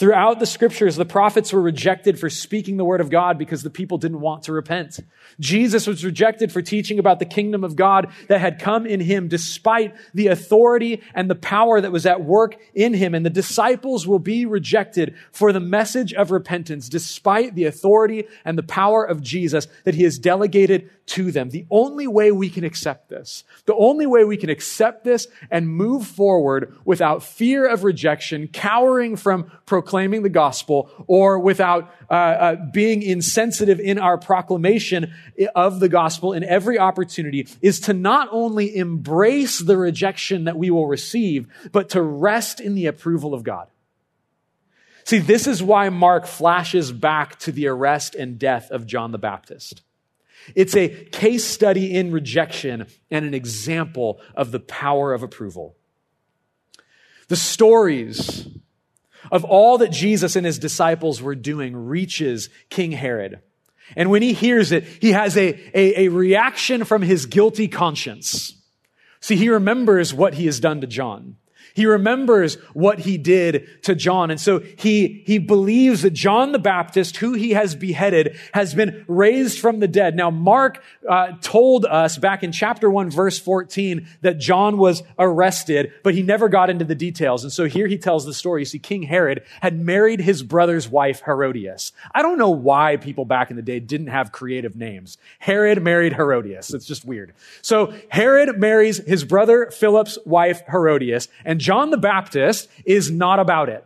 Throughout 0.00 0.38
the 0.38 0.46
scriptures, 0.46 0.96
the 0.96 1.04
prophets 1.04 1.52
were 1.52 1.60
rejected 1.60 2.18
for 2.18 2.30
speaking 2.30 2.78
the 2.78 2.86
word 2.86 3.02
of 3.02 3.10
God 3.10 3.36
because 3.36 3.62
the 3.62 3.68
people 3.68 3.98
didn't 3.98 4.22
want 4.22 4.44
to 4.44 4.52
repent. 4.54 4.98
Jesus 5.38 5.86
was 5.86 6.02
rejected 6.06 6.50
for 6.50 6.62
teaching 6.62 6.98
about 6.98 7.18
the 7.18 7.26
kingdom 7.26 7.64
of 7.64 7.76
God 7.76 8.10
that 8.28 8.40
had 8.40 8.58
come 8.58 8.86
in 8.86 9.00
him 9.00 9.28
despite 9.28 9.94
the 10.14 10.28
authority 10.28 11.02
and 11.14 11.28
the 11.28 11.34
power 11.34 11.82
that 11.82 11.92
was 11.92 12.06
at 12.06 12.24
work 12.24 12.56
in 12.74 12.94
him. 12.94 13.14
And 13.14 13.26
the 13.26 13.30
disciples 13.30 14.06
will 14.06 14.18
be 14.18 14.46
rejected 14.46 15.16
for 15.32 15.52
the 15.52 15.60
message 15.60 16.14
of 16.14 16.30
repentance 16.30 16.88
despite 16.88 17.54
the 17.54 17.66
authority 17.66 18.26
and 18.42 18.56
the 18.56 18.62
power 18.62 19.04
of 19.04 19.20
Jesus 19.20 19.68
that 19.84 19.96
he 19.96 20.04
has 20.04 20.18
delegated 20.18 20.88
to 21.10 21.32
them. 21.32 21.50
The 21.50 21.66
only 21.70 22.06
way 22.06 22.30
we 22.30 22.48
can 22.48 22.62
accept 22.62 23.08
this, 23.08 23.42
the 23.66 23.74
only 23.74 24.06
way 24.06 24.22
we 24.24 24.36
can 24.36 24.48
accept 24.48 25.02
this 25.02 25.26
and 25.50 25.68
move 25.68 26.06
forward 26.06 26.76
without 26.84 27.24
fear 27.24 27.66
of 27.66 27.82
rejection, 27.82 28.46
cowering 28.46 29.16
from 29.16 29.50
proclaiming 29.66 30.22
the 30.22 30.28
gospel, 30.28 30.88
or 31.08 31.40
without 31.40 31.92
uh, 32.08 32.14
uh, 32.14 32.56
being 32.72 33.02
insensitive 33.02 33.80
in 33.80 33.98
our 33.98 34.18
proclamation 34.18 35.12
of 35.56 35.80
the 35.80 35.88
gospel 35.88 36.32
in 36.32 36.44
every 36.44 36.78
opportunity, 36.78 37.48
is 37.60 37.80
to 37.80 37.92
not 37.92 38.28
only 38.30 38.76
embrace 38.76 39.58
the 39.58 39.76
rejection 39.76 40.44
that 40.44 40.56
we 40.56 40.70
will 40.70 40.86
receive, 40.86 41.48
but 41.72 41.88
to 41.90 42.00
rest 42.00 42.60
in 42.60 42.76
the 42.76 42.86
approval 42.86 43.34
of 43.34 43.42
God. 43.42 43.66
See, 45.02 45.18
this 45.18 45.48
is 45.48 45.60
why 45.60 45.88
Mark 45.88 46.26
flashes 46.26 46.92
back 46.92 47.36
to 47.40 47.50
the 47.50 47.66
arrest 47.66 48.14
and 48.14 48.38
death 48.38 48.70
of 48.70 48.86
John 48.86 49.10
the 49.10 49.18
Baptist. 49.18 49.82
It's 50.54 50.76
a 50.76 50.88
case 50.88 51.44
study 51.44 51.94
in 51.94 52.12
rejection 52.12 52.86
and 53.10 53.24
an 53.24 53.34
example 53.34 54.20
of 54.34 54.50
the 54.50 54.60
power 54.60 55.12
of 55.12 55.22
approval. 55.22 55.76
The 57.28 57.36
stories 57.36 58.48
of 59.30 59.44
all 59.44 59.78
that 59.78 59.92
Jesus 59.92 60.36
and 60.36 60.44
his 60.44 60.58
disciples 60.58 61.22
were 61.22 61.34
doing 61.34 61.76
reaches 61.76 62.48
King 62.68 62.92
Herod. 62.92 63.40
And 63.96 64.10
when 64.10 64.22
he 64.22 64.32
hears 64.32 64.72
it, 64.72 64.84
he 64.84 65.12
has 65.12 65.36
a, 65.36 65.48
a, 65.76 66.06
a, 66.06 66.08
reaction 66.08 66.84
from 66.84 67.02
his 67.02 67.26
guilty 67.26 67.68
conscience. 67.68 68.54
See, 69.20 69.36
he 69.36 69.48
remembers 69.48 70.14
what 70.14 70.34
he 70.34 70.46
has 70.46 70.60
done 70.60 70.80
to 70.80 70.86
John. 70.86 71.36
He 71.80 71.86
remembers 71.86 72.56
what 72.74 72.98
he 72.98 73.16
did 73.16 73.66
to 73.84 73.94
John. 73.94 74.30
And 74.30 74.38
so 74.38 74.58
he, 74.58 75.22
he 75.24 75.38
believes 75.38 76.02
that 76.02 76.10
John 76.10 76.52
the 76.52 76.58
Baptist, 76.58 77.16
who 77.16 77.32
he 77.32 77.52
has 77.52 77.74
beheaded, 77.74 78.38
has 78.52 78.74
been 78.74 79.02
raised 79.08 79.58
from 79.60 79.80
the 79.80 79.88
dead. 79.88 80.14
Now, 80.14 80.30
Mark 80.30 80.82
uh, 81.08 81.32
told 81.40 81.86
us 81.86 82.18
back 82.18 82.42
in 82.42 82.52
chapter 82.52 82.90
1, 82.90 83.10
verse 83.10 83.38
14, 83.38 84.06
that 84.20 84.38
John 84.38 84.76
was 84.76 85.02
arrested, 85.18 85.90
but 86.04 86.12
he 86.12 86.22
never 86.22 86.50
got 86.50 86.68
into 86.68 86.84
the 86.84 86.94
details. 86.94 87.44
And 87.44 87.52
so 87.52 87.64
here 87.64 87.86
he 87.86 87.96
tells 87.96 88.26
the 88.26 88.34
story. 88.34 88.60
You 88.60 88.66
see, 88.66 88.78
King 88.78 89.04
Herod 89.04 89.42
had 89.62 89.80
married 89.80 90.20
his 90.20 90.42
brother's 90.42 90.86
wife, 90.86 91.22
Herodias. 91.24 91.92
I 92.14 92.20
don't 92.20 92.36
know 92.36 92.50
why 92.50 92.98
people 92.98 93.24
back 93.24 93.48
in 93.48 93.56
the 93.56 93.62
day 93.62 93.80
didn't 93.80 94.08
have 94.08 94.32
creative 94.32 94.76
names. 94.76 95.16
Herod 95.38 95.82
married 95.82 96.12
Herodias. 96.12 96.74
It's 96.74 96.84
just 96.84 97.06
weird. 97.06 97.32
So 97.62 97.94
Herod 98.10 98.58
marries 98.58 98.98
his 98.98 99.24
brother 99.24 99.70
Philip's 99.70 100.18
wife, 100.26 100.60
Herodias, 100.70 101.28
and 101.42 101.58
John 101.58 101.69
the 101.90 101.96
Baptist 101.96 102.68
is 102.84 103.10
not 103.10 103.38
about 103.38 103.68
it. 103.68 103.84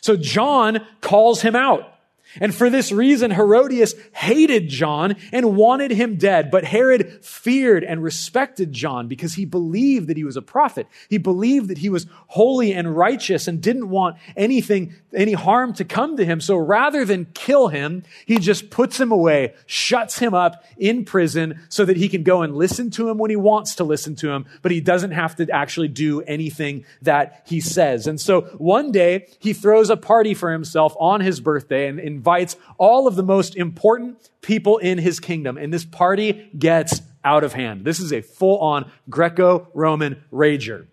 So 0.00 0.16
John 0.16 0.86
calls 1.00 1.42
him 1.42 1.56
out. 1.56 1.93
And 2.40 2.54
for 2.54 2.70
this 2.70 2.92
reason, 2.92 3.30
Herodias 3.30 3.94
hated 4.12 4.68
John 4.68 5.16
and 5.32 5.56
wanted 5.56 5.90
him 5.90 6.16
dead. 6.16 6.50
But 6.50 6.64
Herod 6.64 7.24
feared 7.24 7.84
and 7.84 8.02
respected 8.02 8.72
John 8.72 9.08
because 9.08 9.34
he 9.34 9.44
believed 9.44 10.08
that 10.08 10.16
he 10.16 10.24
was 10.24 10.36
a 10.36 10.42
prophet. 10.42 10.86
He 11.08 11.18
believed 11.18 11.68
that 11.68 11.78
he 11.78 11.88
was 11.88 12.06
holy 12.28 12.72
and 12.72 12.96
righteous 12.96 13.46
and 13.46 13.60
didn't 13.60 13.88
want 13.88 14.16
anything, 14.36 14.94
any 15.14 15.32
harm 15.32 15.72
to 15.74 15.84
come 15.84 16.16
to 16.16 16.24
him. 16.24 16.40
So 16.40 16.56
rather 16.56 17.04
than 17.04 17.26
kill 17.34 17.68
him, 17.68 18.02
he 18.26 18.38
just 18.38 18.70
puts 18.70 19.00
him 19.00 19.12
away, 19.12 19.54
shuts 19.66 20.18
him 20.18 20.34
up 20.34 20.64
in 20.76 21.04
prison 21.04 21.60
so 21.68 21.84
that 21.84 21.96
he 21.96 22.08
can 22.08 22.22
go 22.22 22.42
and 22.42 22.56
listen 22.56 22.90
to 22.92 23.08
him 23.08 23.18
when 23.18 23.30
he 23.30 23.36
wants 23.36 23.76
to 23.76 23.84
listen 23.84 24.16
to 24.16 24.30
him, 24.30 24.46
but 24.62 24.72
he 24.72 24.80
doesn't 24.80 25.12
have 25.12 25.36
to 25.36 25.48
actually 25.50 25.88
do 25.88 26.20
anything 26.22 26.84
that 27.02 27.42
he 27.46 27.60
says. 27.60 28.06
And 28.06 28.20
so 28.20 28.42
one 28.58 28.92
day 28.92 29.28
he 29.38 29.52
throws 29.52 29.90
a 29.90 29.96
party 29.96 30.34
for 30.34 30.50
himself 30.50 30.96
on 30.98 31.20
his 31.20 31.40
birthday 31.40 31.86
and 31.86 32.00
invites 32.24 32.56
all 32.78 33.06
of 33.06 33.16
the 33.16 33.22
most 33.22 33.54
important 33.54 34.30
people 34.40 34.78
in 34.78 34.96
his 34.96 35.20
kingdom. 35.20 35.58
And 35.58 35.70
this 35.70 35.84
party 35.84 36.50
gets 36.58 37.02
out 37.22 37.44
of 37.44 37.52
hand. 37.52 37.84
This 37.84 38.00
is 38.00 38.14
a 38.14 38.22
full 38.22 38.58
on 38.60 38.90
Greco 39.10 39.68
Roman 39.74 40.24
rager. 40.32 40.86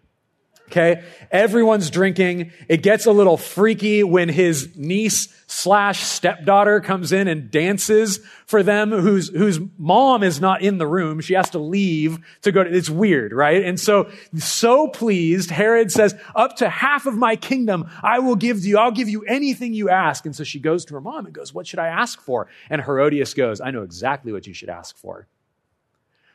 Okay. 0.72 1.04
Everyone's 1.32 1.90
drinking. 1.90 2.54
It 2.70 2.82
gets 2.82 3.06
a 3.06 3.12
little 3.12 3.36
freaky 3.36 4.06
when 4.06 4.30
his 4.30 4.74
niece 4.78 5.28
slash 5.46 6.00
stepdaughter 6.00 6.80
comes 6.80 7.12
in 7.12 7.28
and 7.28 7.52
dances 7.52 8.22
for 8.46 8.64
them, 8.64 8.90
whose, 8.92 9.28
whose 9.28 9.60
mom 9.78 10.24
is 10.24 10.40
not 10.40 10.62
in 10.62 10.78
the 10.78 10.88
room. 10.88 11.20
She 11.20 11.34
has 11.34 11.50
to 11.50 11.60
leave 11.60 12.20
to 12.44 12.54
go 12.54 12.64
to, 12.64 12.74
it's 12.74 12.90
weird, 12.90 13.34
right? 13.34 13.66
And 13.66 13.78
so, 13.78 14.10
so 14.38 14.88
pleased, 14.88 15.52
Herod 15.52 15.92
says, 15.92 16.16
up 16.36 16.56
to 16.58 16.70
half 16.70 17.06
of 17.06 17.18
my 17.18 17.36
kingdom 17.36 17.90
I 18.02 18.20
will 18.20 18.38
give 18.38 18.64
you. 18.64 18.78
I'll 18.78 18.92
give 18.92 19.10
you 19.10 19.24
anything 19.24 19.74
you 19.74 19.90
ask. 19.90 20.26
And 20.26 20.34
so 20.34 20.46
she 20.46 20.62
goes 20.62 20.86
to 20.86 20.94
her 20.94 21.02
mom 21.02 21.26
and 21.26 21.36
goes, 21.36 21.54
what 21.54 21.68
should 21.68 21.80
I 21.80 21.88
ask 21.88 22.22
for? 22.22 22.48
And 22.70 22.82
Herodias 22.82 23.34
goes, 23.34 23.60
I 23.60 23.72
know 23.72 23.84
exactly 23.84 24.32
what 24.32 24.48
you 24.48 24.54
should 24.54 24.70
ask 24.70 24.96
for. 24.96 25.28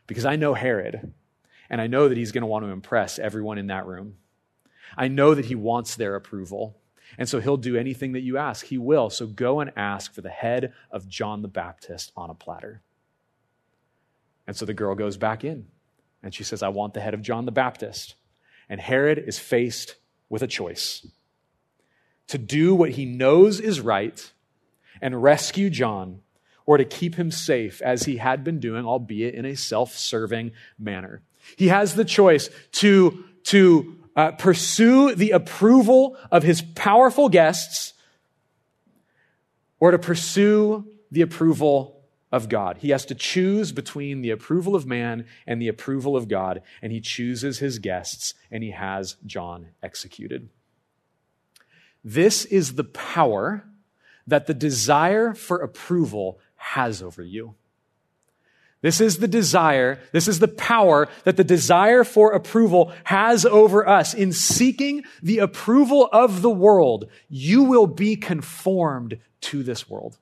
Because 0.07 0.27
I 0.27 0.37
know 0.37 0.53
Herod, 0.53 1.15
and 1.71 1.81
I 1.81 1.87
know 1.87 2.09
that 2.09 2.19
he's 2.19 2.33
going 2.33 2.43
to 2.43 2.47
want 2.47 2.65
to 2.65 2.71
impress 2.71 3.19
everyone 3.19 3.59
in 3.59 3.69
that 3.69 3.87
room. 3.87 4.17
I 4.97 5.09
know 5.09 5.35
that 5.35 5.47
he 5.47 5.55
wants 5.55 5.97
their 5.97 6.15
approval. 6.15 6.77
And 7.19 7.29
so 7.29 7.41
he'll 7.41 7.57
do 7.57 7.77
anything 7.77 8.13
that 8.13 8.23
you 8.23 8.37
ask. 8.37 8.67
He 8.67 8.79
will. 8.79 9.11
So 9.11 9.27
go 9.27 9.61
and 9.61 9.73
ask 9.77 10.13
for 10.13 10.21
the 10.21 10.29
head 10.29 10.73
of 10.91 11.09
John 11.09 11.43
the 11.43 11.49
Baptist 11.49 12.13
on 12.17 12.31
a 12.31 12.35
platter. 12.35 12.83
And 14.47 14.57
so 14.57 14.65
the 14.65 14.75
girl 14.75 14.95
goes 14.95 15.17
back 15.17 15.45
in 15.45 15.67
and 16.23 16.35
she 16.35 16.45
says, 16.45 16.63
I 16.63 16.69
want 16.69 16.95
the 16.95 17.01
head 17.01 17.15
of 17.15 17.23
John 17.23 17.47
the 17.47 17.53
Baptist. 17.53 18.17
And 18.69 18.81
Herod 18.81 19.19
is 19.19 19.39
faced 19.39 19.97
with 20.29 20.43
a 20.43 20.49
choice 20.49 21.07
to 22.29 22.39
do 22.39 22.75
what 22.75 22.91
he 22.91 23.05
knows 23.05 23.61
is 23.61 23.81
right 23.81 24.33
and 25.01 25.23
rescue 25.23 25.71
John, 25.71 26.23
or 26.65 26.79
to 26.79 26.85
keep 26.85 27.15
him 27.15 27.31
safe 27.31 27.81
as 27.83 28.05
he 28.05 28.17
had 28.17 28.43
been 28.43 28.59
doing, 28.59 28.85
albeit 28.85 29.35
in 29.35 29.45
a 29.45 29.55
self 29.55 29.97
serving 29.97 30.53
manner. 30.79 31.23
He 31.57 31.69
has 31.69 31.95
the 31.95 32.05
choice 32.05 32.51
to, 32.73 33.25
to 33.45 33.97
uh, 34.17 34.33
pursue 34.33 35.15
the 35.15 35.31
approval 35.31 36.17
of 36.33 36.43
his 36.43 36.63
powerful 36.63 37.29
guests 37.29 37.93
or 39.79 39.91
to 39.91 39.99
pursue 39.99 40.87
the 41.11 41.21
approval 41.21 42.03
of 42.33 42.49
God. 42.49 42.79
He 42.79 42.91
has 42.91 43.05
to 43.07 43.15
choose 43.15 43.73
between 43.73 44.23
the 44.23 44.31
approval 44.31 44.75
of 44.75 44.87
man 44.87 45.27
and 45.47 45.61
the 45.61 45.69
approval 45.69 46.17
of 46.17 46.29
God, 46.29 46.63
and 46.83 46.93
he 46.93 47.01
chooses 47.01 47.59
his 47.59 47.79
guests, 47.79 48.35
and 48.51 48.63
he 48.63 48.71
has 48.71 49.17
John 49.25 49.69
executed. 49.83 50.49
This 52.03 52.45
is 52.45 52.75
the 52.75 52.85
power 52.85 53.65
that 54.27 54.47
the 54.47 54.55
desire 54.55 55.35
for 55.35 55.59
approval 55.59 56.41
has 56.57 57.03
over 57.03 57.23
you. 57.23 57.55
This 58.83 59.01
is 59.01 59.19
the 59.19 59.29
desire, 59.29 59.99
this 60.13 60.29
is 60.29 60.39
the 60.39 60.49
power 60.49 61.09
that 61.25 61.37
the 61.37 61.45
desire 61.45 62.05
for 62.05 62.33
approval 62.33 62.93
has 63.05 63.45
over 63.47 63.89
us. 63.89 64.15
In 64.15 64.33
seeking 64.33 65.03
the 65.23 65.39
approval 65.39 66.09
of 66.13 66.43
the 66.43 66.51
world, 66.51 67.07
you 67.29 67.65
will 67.65 67.87
be 67.87 68.17
conformed 68.17 69.19
to 69.43 69.63
this 69.63 69.89
world. 69.89 70.19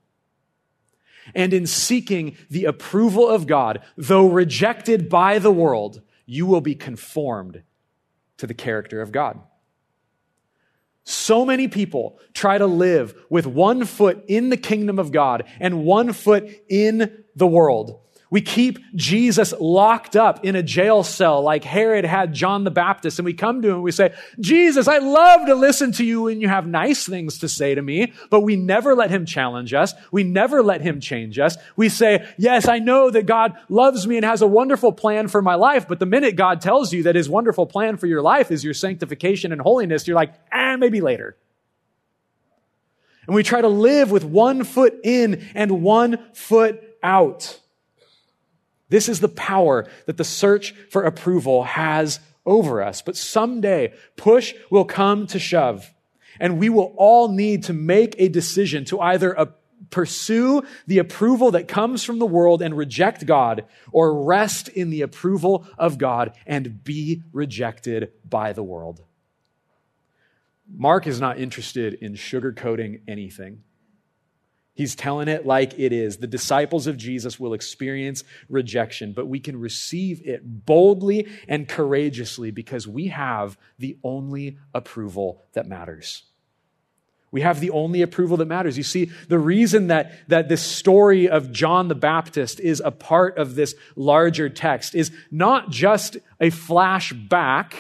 And 1.34 1.52
in 1.52 1.66
seeking 1.66 2.36
the 2.50 2.66
approval 2.66 3.28
of 3.28 3.46
God, 3.46 3.80
though 3.96 4.28
rejected 4.28 5.08
by 5.08 5.38
the 5.38 5.52
world, 5.52 6.02
you 6.26 6.46
will 6.46 6.60
be 6.60 6.74
conformed 6.74 7.62
to 8.36 8.46
the 8.46 8.54
character 8.54 9.00
of 9.00 9.12
God. 9.12 9.40
So 11.04 11.44
many 11.44 11.68
people 11.68 12.18
try 12.32 12.56
to 12.56 12.66
live 12.66 13.14
with 13.28 13.46
one 13.46 13.84
foot 13.84 14.24
in 14.26 14.48
the 14.48 14.56
kingdom 14.56 14.98
of 14.98 15.12
God 15.12 15.44
and 15.60 15.84
one 15.84 16.12
foot 16.12 16.48
in 16.68 17.24
the 17.36 17.46
world. 17.46 18.00
We 18.35 18.40
keep 18.40 18.81
Jesus 18.97 19.55
locked 19.61 20.16
up 20.16 20.44
in 20.44 20.57
a 20.57 20.62
jail 20.64 21.05
cell 21.05 21.40
like 21.40 21.62
Herod 21.62 22.05
had 22.05 22.35
John 22.35 22.64
the 22.64 22.70
Baptist. 22.73 23.20
And 23.20 23.27
we 23.27 23.33
come 23.33 23.62
to 23.62 23.68
him 23.68 23.75
and 23.75 23.83
we 23.85 23.92
say, 23.92 24.12
Jesus, 24.40 24.88
I 24.88 24.99
love 24.99 25.47
to 25.47 25.55
listen 25.55 25.92
to 25.92 26.05
you 26.05 26.23
when 26.23 26.40
you 26.40 26.49
have 26.49 26.66
nice 26.66 27.07
things 27.07 27.38
to 27.38 27.49
say 27.49 27.77
to 27.77 27.81
me. 27.81 28.12
But 28.31 28.40
we 28.40 28.57
never 28.57 28.97
let 28.97 29.11
him 29.11 29.25
challenge 29.25 29.73
us. 29.73 29.94
We 30.11 30.25
never 30.25 30.64
let 30.64 30.81
him 30.81 30.99
change 30.99 31.38
us. 31.38 31.57
We 31.77 31.88
say, 31.88 32.27
yes, 32.37 32.66
I 32.66 32.81
know 32.81 33.09
that 33.09 33.27
God 33.27 33.57
loves 33.68 34.05
me 34.05 34.16
and 34.16 34.25
has 34.25 34.42
a 34.42 34.49
wonderful 34.49 34.90
plan 34.90 35.29
for 35.29 35.40
my 35.40 35.55
life. 35.55 35.87
But 35.87 36.01
the 36.01 36.05
minute 36.05 36.35
God 36.35 36.61
tells 36.61 36.92
you 36.92 37.05
that 37.05 37.14
his 37.14 37.29
wonderful 37.29 37.66
plan 37.66 37.99
for 37.99 38.09
your 38.09 38.20
life 38.20 38.51
is 38.51 38.64
your 38.64 38.75
sanctification 38.75 39.53
and 39.53 39.61
holiness, 39.61 40.09
you're 40.09 40.16
like, 40.16 40.35
ah, 40.53 40.77
maybe 40.77 41.01
later. 41.01 41.37
And 43.29 43.37
we 43.37 43.44
try 43.44 43.61
to 43.61 43.68
live 43.68 44.11
with 44.11 44.25
one 44.25 44.64
foot 44.64 44.99
in 45.05 45.49
and 45.55 45.85
one 45.85 46.18
foot 46.33 46.83
out. 47.01 47.61
This 48.94 49.09
is 49.09 49.18
the 49.18 49.28
power 49.28 49.88
that 50.07 50.18
the 50.18 50.22
search 50.22 50.72
for 50.88 51.02
approval 51.02 51.64
has 51.64 52.20
over 52.46 52.80
us. 52.80 53.02
But 53.02 53.16
someday, 53.16 53.92
push 54.16 54.54
will 54.70 54.85
come 54.85 55.26
to 55.26 55.40
shove, 55.40 55.92
and 56.38 56.61
we 56.61 56.68
will 56.68 56.94
all 56.96 57.26
need 57.26 57.64
to 57.64 57.72
make 57.72 58.14
a 58.18 58.28
decision 58.28 58.85
to 58.85 59.00
either 59.00 59.37
uh, 59.37 59.46
pursue 59.90 60.62
the 60.87 60.98
approval 60.98 61.50
that 61.50 61.66
comes 61.66 62.04
from 62.04 62.20
the 62.20 62.24
world 62.24 62.62
and 62.62 62.76
reject 62.76 63.26
God, 63.26 63.64
or 63.90 64.22
rest 64.22 64.68
in 64.68 64.90
the 64.90 65.02
approval 65.02 65.66
of 65.76 65.98
God 65.98 66.37
and 66.46 66.85
be 66.85 67.24
rejected 67.33 68.12
by 68.24 68.52
the 68.52 68.62
world. 68.62 69.02
Mark 70.72 71.09
is 71.09 71.20
not 71.20 71.40
interested 71.40 71.94
in 71.94 72.12
sugarcoating 72.12 73.00
anything. 73.09 73.64
He's 74.74 74.96
telling 74.96 75.28
it 75.28 75.46
like 75.46 75.78
it 75.78 75.92
is. 75.92 76.16
The 76.16 76.26
disciples 76.26 76.88
of 76.88 76.96
Jesus 76.96 77.38
will 77.38 77.54
experience 77.54 78.24
rejection, 78.48 79.12
but 79.12 79.26
we 79.26 79.38
can 79.38 79.58
receive 79.58 80.20
it 80.26 80.66
boldly 80.66 81.28
and 81.46 81.68
courageously 81.68 82.50
because 82.50 82.88
we 82.88 83.08
have 83.08 83.56
the 83.78 83.96
only 84.02 84.58
approval 84.74 85.44
that 85.52 85.66
matters. 85.66 86.24
We 87.30 87.40
have 87.40 87.60
the 87.60 87.70
only 87.70 88.02
approval 88.02 88.37
that 88.38 88.46
matters. 88.46 88.76
You 88.76 88.84
see, 88.84 89.10
the 89.28 89.38
reason 89.38 89.88
that, 89.88 90.28
that 90.28 90.48
this 90.48 90.62
story 90.62 91.28
of 91.28 91.52
John 91.52 91.87
the 91.88 91.94
Baptist 91.94 92.58
is 92.58 92.80
a 92.84 92.90
part 92.90 93.38
of 93.38 93.54
this 93.54 93.74
larger 93.94 94.48
text 94.48 94.94
is 94.94 95.12
not 95.30 95.70
just 95.70 96.16
a 96.40 96.50
flashback 96.50 97.72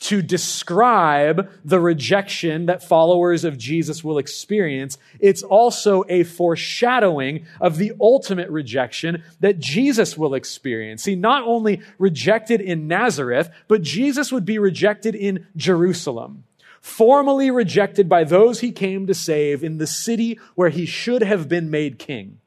to 0.00 0.22
describe 0.22 1.50
the 1.64 1.80
rejection 1.80 2.66
that 2.66 2.82
followers 2.82 3.44
of 3.44 3.58
Jesus 3.58 4.04
will 4.04 4.18
experience. 4.18 4.96
It's 5.18 5.42
also 5.42 6.04
a 6.08 6.24
foreshadowing 6.24 7.46
of 7.60 7.76
the 7.76 7.92
ultimate 8.00 8.48
rejection 8.50 9.22
that 9.40 9.58
Jesus 9.58 10.16
will 10.16 10.34
experience. 10.34 11.02
See, 11.02 11.16
not 11.16 11.44
only 11.44 11.80
rejected 11.98 12.60
in 12.60 12.86
Nazareth, 12.86 13.50
but 13.66 13.82
Jesus 13.82 14.30
would 14.30 14.44
be 14.44 14.58
rejected 14.58 15.14
in 15.14 15.46
Jerusalem. 15.56 16.44
Formally 16.80 17.50
rejected 17.50 18.08
by 18.08 18.24
those 18.24 18.60
he 18.60 18.70
came 18.70 19.06
to 19.08 19.14
save 19.14 19.64
in 19.64 19.78
the 19.78 19.86
city 19.86 20.38
where 20.54 20.70
he 20.70 20.86
should 20.86 21.22
have 21.22 21.48
been 21.48 21.70
made 21.70 21.98
king. 21.98 22.38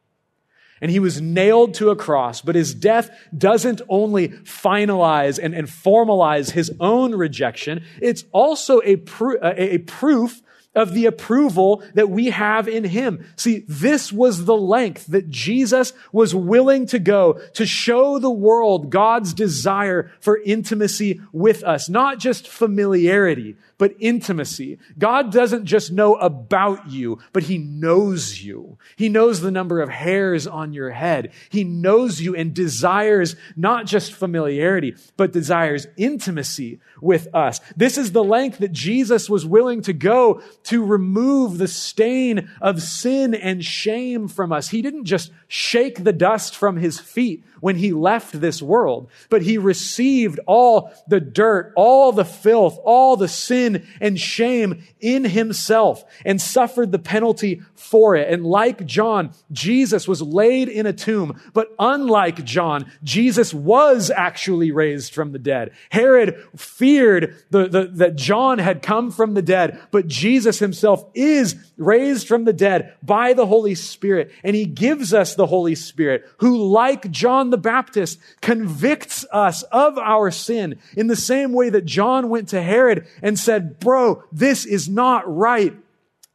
And 0.81 0.91
he 0.91 0.99
was 0.99 1.21
nailed 1.21 1.75
to 1.75 1.91
a 1.91 1.95
cross. 1.95 2.41
But 2.41 2.55
his 2.55 2.73
death 2.73 3.09
doesn't 3.37 3.81
only 3.87 4.29
finalize 4.29 5.39
and, 5.41 5.53
and 5.53 5.67
formalize 5.67 6.51
his 6.51 6.71
own 6.79 7.15
rejection, 7.15 7.83
it's 8.01 8.25
also 8.31 8.81
a, 8.81 9.01
a, 9.41 9.75
a 9.75 9.77
proof 9.79 10.41
of 10.73 10.93
the 10.93 11.05
approval 11.05 11.83
that 11.95 12.09
we 12.09 12.27
have 12.27 12.67
in 12.67 12.85
him. 12.85 13.25
See, 13.35 13.65
this 13.67 14.11
was 14.11 14.45
the 14.45 14.55
length 14.55 15.07
that 15.07 15.29
Jesus 15.29 15.91
was 16.13 16.33
willing 16.33 16.85
to 16.87 16.99
go 16.99 17.33
to 17.53 17.65
show 17.65 18.19
the 18.19 18.31
world 18.31 18.89
God's 18.89 19.33
desire 19.33 20.11
for 20.21 20.41
intimacy 20.45 21.19
with 21.33 21.63
us, 21.63 21.89
not 21.89 22.19
just 22.19 22.47
familiarity, 22.47 23.57
but 23.81 23.95
intimacy. 23.97 24.77
God 24.99 25.31
doesn't 25.31 25.65
just 25.65 25.91
know 25.91 26.13
about 26.13 26.91
you, 26.91 27.17
but 27.33 27.41
He 27.41 27.57
knows 27.57 28.39
you. 28.39 28.77
He 28.95 29.09
knows 29.09 29.41
the 29.41 29.49
number 29.49 29.81
of 29.81 29.89
hairs 29.89 30.45
on 30.45 30.71
your 30.71 30.91
head. 30.91 31.31
He 31.49 31.63
knows 31.63 32.21
you 32.21 32.35
and 32.35 32.53
desires 32.53 33.35
not 33.55 33.87
just 33.87 34.13
familiarity, 34.13 34.95
but 35.17 35.31
desires 35.31 35.87
intimacy 35.97 36.79
with 37.01 37.27
us. 37.33 37.59
This 37.75 37.97
is 37.97 38.11
the 38.11 38.23
length 38.23 38.59
that 38.59 38.71
Jesus 38.71 39.27
was 39.27 39.47
willing 39.47 39.81
to 39.81 39.93
go 39.93 40.43
to 40.65 40.85
remove 40.85 41.57
the 41.57 41.67
stain 41.67 42.51
of 42.61 42.83
sin 42.83 43.33
and 43.33 43.65
shame 43.65 44.27
from 44.27 44.51
us. 44.51 44.69
He 44.69 44.83
didn't 44.83 45.05
just 45.05 45.31
shake 45.47 46.03
the 46.03 46.13
dust 46.13 46.55
from 46.55 46.77
his 46.77 46.99
feet 46.99 47.43
when 47.61 47.77
he 47.77 47.93
left 47.93 48.39
this 48.39 48.61
world, 48.61 49.09
but 49.29 49.41
he 49.41 49.57
received 49.57 50.39
all 50.45 50.93
the 51.07 51.19
dirt, 51.19 51.73
all 51.75 52.11
the 52.11 52.25
filth, 52.25 52.77
all 52.83 53.17
the 53.17 53.27
sin 53.27 53.70
and 53.99 54.19
shame 54.19 54.83
in 54.99 55.25
himself 55.25 56.03
and 56.25 56.41
suffered 56.41 56.91
the 56.91 56.99
penalty 56.99 57.61
for 57.75 58.15
it. 58.15 58.31
And 58.31 58.45
like 58.45 58.85
John, 58.85 59.33
Jesus 59.51 60.07
was 60.07 60.21
laid 60.21 60.69
in 60.69 60.85
a 60.85 60.93
tomb, 60.93 61.39
but 61.53 61.73
unlike 61.79 62.43
John, 62.45 62.91
Jesus 63.03 63.53
was 63.53 64.09
actually 64.09 64.71
raised 64.71 65.13
from 65.13 65.31
the 65.31 65.39
dead. 65.39 65.71
Herod 65.89 66.43
feared 66.55 67.35
the, 67.49 67.67
the, 67.67 67.85
that 67.95 68.15
John 68.15 68.59
had 68.59 68.81
come 68.81 69.11
from 69.11 69.33
the 69.33 69.41
dead, 69.41 69.79
but 69.91 70.07
Jesus 70.07 70.59
himself 70.59 71.05
is 71.13 71.55
raised 71.77 72.27
from 72.27 72.45
the 72.45 72.53
dead 72.53 72.95
by 73.03 73.33
the 73.33 73.45
Holy 73.45 73.75
Spirit. 73.75 74.31
And 74.43 74.55
he 74.55 74.65
gives 74.65 75.13
us 75.13 75.35
the 75.35 75.47
Holy 75.47 75.75
Spirit 75.75 76.25
who, 76.37 76.57
like 76.57 77.11
John 77.11 77.49
the 77.49 77.57
Baptist, 77.57 78.19
convicts 78.41 79.25
us 79.31 79.63
of 79.63 79.97
our 79.97 80.31
sin 80.31 80.79
in 80.95 81.07
the 81.07 81.15
same 81.15 81.53
way 81.53 81.69
that 81.69 81.85
John 81.85 82.29
went 82.29 82.49
to 82.49 82.61
Herod 82.61 83.07
and 83.21 83.37
said, 83.37 83.60
bro, 83.61 84.23
this 84.31 84.65
is 84.65 84.89
not 84.89 85.23
right. 85.33 85.75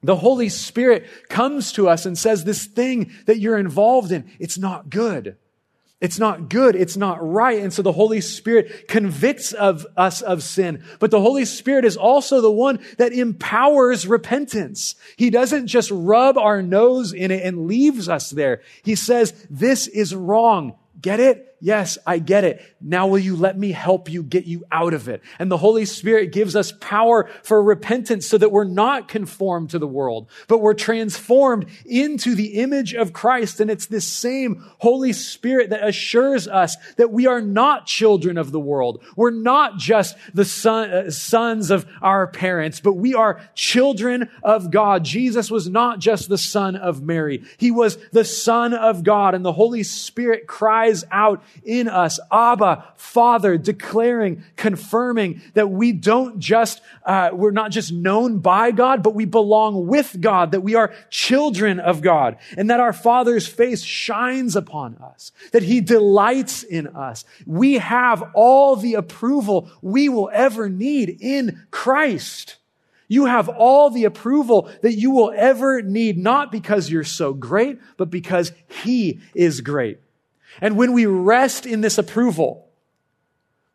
The 0.03 0.17
Holy 0.17 0.49
Spirit 0.49 1.07
comes 1.29 1.73
to 1.73 1.89
us 1.89 2.07
and 2.07 2.17
says, 2.17 2.45
this 2.45 2.67
thing 2.67 3.13
that 3.27 3.39
you're 3.39 3.59
involved 3.59 4.13
in, 4.13 4.31
it's 4.39 4.59
not 4.59 4.91
good. 4.91 5.37
It's 5.99 6.19
not 6.19 6.51
good. 6.51 6.77
It's 6.77 6.97
not 6.99 7.27
right. 7.27 7.59
And 7.63 7.73
so 7.73 7.81
the 7.81 7.91
Holy 7.91 8.21
Spirit 8.21 8.87
convicts 8.87 9.53
of 9.53 9.87
us 9.97 10.21
of 10.21 10.43
sin. 10.43 10.85
But 10.99 11.11
the 11.11 11.23
Holy 11.23 11.47
Spirit 11.47 11.87
is 11.87 11.97
also 11.97 12.43
the 12.43 12.51
one 12.51 12.81
that 12.99 13.15
empowers 13.15 14.07
repentance. 14.07 14.95
He 15.17 15.31
doesn't 15.31 15.69
just 15.69 15.91
rub 15.91 16.37
our 16.37 16.61
nose 16.63 17.15
in 17.15 17.31
it 17.31 17.43
and 17.43 17.67
leaves 17.67 18.11
us 18.11 18.29
there. 18.29 18.61
He 18.85 18.95
says, 18.95 19.33
this 19.49 19.87
is 19.87 20.15
wrong. 20.15 20.75
Get 21.01 21.19
it? 21.19 21.56
Yes, 21.59 21.97
I 22.07 22.19
get 22.19 22.45
it. 22.45 22.63
Now 22.83 23.07
will 23.07 23.19
you 23.19 23.35
let 23.35 23.59
me 23.59 23.73
help 23.73 24.11
you 24.11 24.23
get 24.23 24.45
you 24.45 24.65
out 24.71 24.93
of 24.93 25.09
it? 25.09 25.23
And 25.39 25.51
the 25.51 25.57
Holy 25.57 25.87
Spirit 25.87 26.31
gives 26.33 26.55
us 26.55 26.71
power 26.81 27.31
for 27.43 27.63
repentance 27.63 28.27
so 28.27 28.37
that 28.37 28.53
we're 28.53 28.65
not 28.65 29.09
conformed 29.09 29.71
to 29.71 29.79
the 29.79 29.87
world, 29.87 30.29
but 30.49 30.59
we're 30.59 30.75
transformed 30.75 31.67
into 31.87 32.35
the 32.35 32.61
image 32.61 32.93
of 32.93 33.15
Christ. 33.15 33.61
And 33.61 33.71
it's 33.71 33.87
this 33.87 34.07
same 34.07 34.63
Holy 34.79 35.15
Spirit 35.15 35.71
that 35.71 35.87
assures 35.87 36.47
us 36.47 36.77
that 36.99 37.11
we 37.11 37.27
are 37.27 37.41
not 37.41 37.87
children 37.87 38.37
of 38.37 38.53
the 38.53 38.61
world. 38.61 39.03
We're 39.17 39.31
not 39.31 39.79
just 39.79 40.15
the 40.35 40.45
son, 40.45 40.91
uh, 40.91 41.11
sons 41.11 41.71
of 41.71 41.87
our 42.03 42.27
parents, 42.27 42.81
but 42.81 42.95
we 42.95 43.15
are 43.15 43.41
children 43.55 44.29
of 44.43 44.71
God. 44.71 45.05
Jesus 45.05 45.51
was 45.51 45.69
not 45.69 46.01
just 46.01 46.29
the 46.29 46.39
son 46.39 46.77
of 46.77 47.03
Mary. 47.03 47.45
He 47.57 47.71
was 47.71 47.97
the 48.13 48.25
son 48.25 48.75
of 48.75 49.03
God 49.03 49.35
and 49.35 49.45
the 49.45 49.53
Holy 49.53 49.83
Spirit 49.83 50.47
cries 50.47 51.03
out 51.11 51.43
in 51.65 51.89
us. 51.89 52.19
Abba, 52.31 52.85
Father, 52.97 53.59
declaring, 53.59 54.45
confirming 54.57 55.41
that 55.55 55.71
we 55.71 55.93
don't 55.93 56.39
just, 56.39 56.81
uh, 57.05 57.31
we're 57.33 57.51
not 57.51 57.71
just 57.71 57.93
known 57.93 58.39
by 58.39 58.71
God, 58.71 59.03
but 59.03 59.15
we 59.15 59.25
belong 59.25 59.87
with 59.87 60.21
God, 60.21 60.53
that 60.53 60.63
we 60.63 60.75
are 60.75 60.95
children 61.11 61.81
of 61.81 62.03
God, 62.03 62.39
and 62.57 62.71
that 62.71 62.81
our 62.81 62.93
Father's 62.93 63.47
face 63.47 63.83
shines 63.83 64.57
upon 64.57 64.97
us, 64.97 65.33
that 65.53 65.63
He 65.63 65.81
delights 65.81 66.63
in 66.63 66.87
us. 66.89 67.25
We 67.47 67.75
have 67.75 68.23
all 68.35 68.77
the 68.77 68.95
approval 68.95 69.71
we 69.83 70.09
will 70.09 70.31
ever 70.33 70.69
need 70.69 71.19
in 71.21 71.67
Christ. 71.71 72.57
You 73.09 73.27
have 73.27 73.49
all 73.49 73.91
the 73.91 74.05
approval 74.05 74.71
that 74.83 74.95
you 74.95 75.11
will 75.13 75.33
ever 75.37 75.81
need, 75.83 76.19
not 76.19 76.51
because 76.51 76.91
you're 76.91 77.05
so 77.05 77.33
great, 77.33 77.79
but 77.97 78.11
because 78.11 78.53
He 78.69 79.21
is 79.35 79.61
great. 79.61 80.01
And 80.61 80.77
when 80.77 80.93
we 80.93 81.07
rest 81.07 81.67
in 81.67 81.81
this 81.81 81.99
approval, 81.99 82.69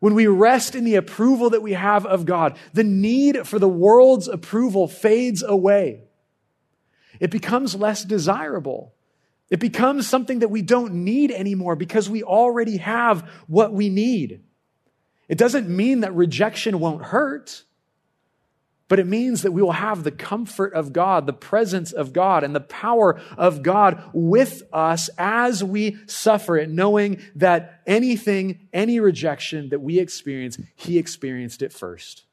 when 0.00 0.14
we 0.14 0.26
rest 0.26 0.74
in 0.74 0.84
the 0.84 0.96
approval 0.96 1.50
that 1.50 1.62
we 1.62 1.74
have 1.74 2.06
of 2.06 2.24
God, 2.24 2.58
the 2.72 2.84
need 2.84 3.46
for 3.46 3.58
the 3.58 3.68
world's 3.68 4.26
approval 4.26 4.88
fades 4.88 5.42
away. 5.42 6.02
It 7.20 7.30
becomes 7.30 7.76
less 7.76 8.04
desirable. 8.04 8.94
It 9.48 9.60
becomes 9.60 10.08
something 10.08 10.40
that 10.40 10.48
we 10.48 10.62
don't 10.62 11.04
need 11.04 11.30
anymore 11.30 11.76
because 11.76 12.10
we 12.10 12.22
already 12.22 12.78
have 12.78 13.20
what 13.46 13.72
we 13.72 13.90
need. 13.90 14.42
It 15.28 15.38
doesn't 15.38 15.68
mean 15.68 16.00
that 16.00 16.14
rejection 16.14 16.80
won't 16.80 17.04
hurt 17.04 17.62
but 18.92 19.00
it 19.00 19.06
means 19.06 19.40
that 19.40 19.52
we 19.52 19.62
will 19.62 19.72
have 19.72 20.04
the 20.04 20.10
comfort 20.10 20.74
of 20.74 20.92
God, 20.92 21.24
the 21.24 21.32
presence 21.32 21.92
of 21.92 22.12
God, 22.12 22.44
and 22.44 22.54
the 22.54 22.60
power 22.60 23.18
of 23.38 23.62
God 23.62 24.02
with 24.12 24.64
us 24.70 25.08
as 25.16 25.64
we 25.64 25.96
suffer 26.04 26.58
it, 26.58 26.68
knowing 26.68 27.18
that 27.36 27.80
anything, 27.86 28.68
any 28.70 29.00
rejection 29.00 29.70
that 29.70 29.80
we 29.80 29.98
experience, 29.98 30.58
He 30.76 30.98
experienced 30.98 31.62
it 31.62 31.72
first. 31.72 32.24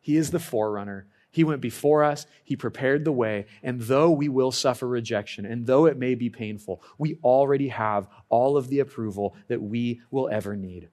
He 0.00 0.16
is 0.16 0.30
the 0.30 0.38
forerunner. 0.38 1.06
He 1.30 1.44
went 1.44 1.60
before 1.60 2.02
us, 2.02 2.26
He 2.42 2.56
prepared 2.56 3.04
the 3.04 3.12
way, 3.12 3.44
and 3.62 3.82
though 3.82 4.10
we 4.10 4.30
will 4.30 4.50
suffer 4.50 4.88
rejection, 4.88 5.44
and 5.44 5.66
though 5.66 5.84
it 5.84 5.98
may 5.98 6.14
be 6.14 6.30
painful, 6.30 6.82
we 6.96 7.18
already 7.22 7.68
have 7.68 8.08
all 8.30 8.56
of 8.56 8.68
the 8.68 8.78
approval 8.78 9.36
that 9.48 9.60
we 9.60 10.00
will 10.10 10.30
ever 10.30 10.56
need. 10.56 10.88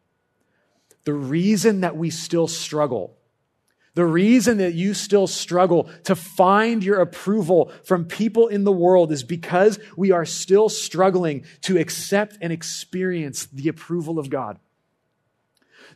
The 1.06 1.14
reason 1.14 1.80
that 1.80 1.96
we 1.96 2.10
still 2.10 2.50
struggle 2.50 3.16
the 3.96 4.06
reason 4.06 4.58
that 4.60 4.74
you 4.74 4.94
still 4.94 5.26
struggle 5.26 5.90
to 6.04 6.16
find 6.16 6.84
your 6.84 7.00
approval 7.00 7.72
from 7.84 8.06
people 8.06 8.48
in 8.48 8.64
the 8.64 8.72
world 8.72 9.12
is 9.12 9.24
because 9.24 9.80
we 9.98 10.12
are 10.12 10.26
still 10.26 10.70
struggling 10.70 11.46
to 11.62 11.78
accept 11.78 12.38
and 12.42 12.54
experience 12.54 13.48
the 13.48 13.70
approval 13.70 14.20
of 14.20 14.30
God. 14.30 14.60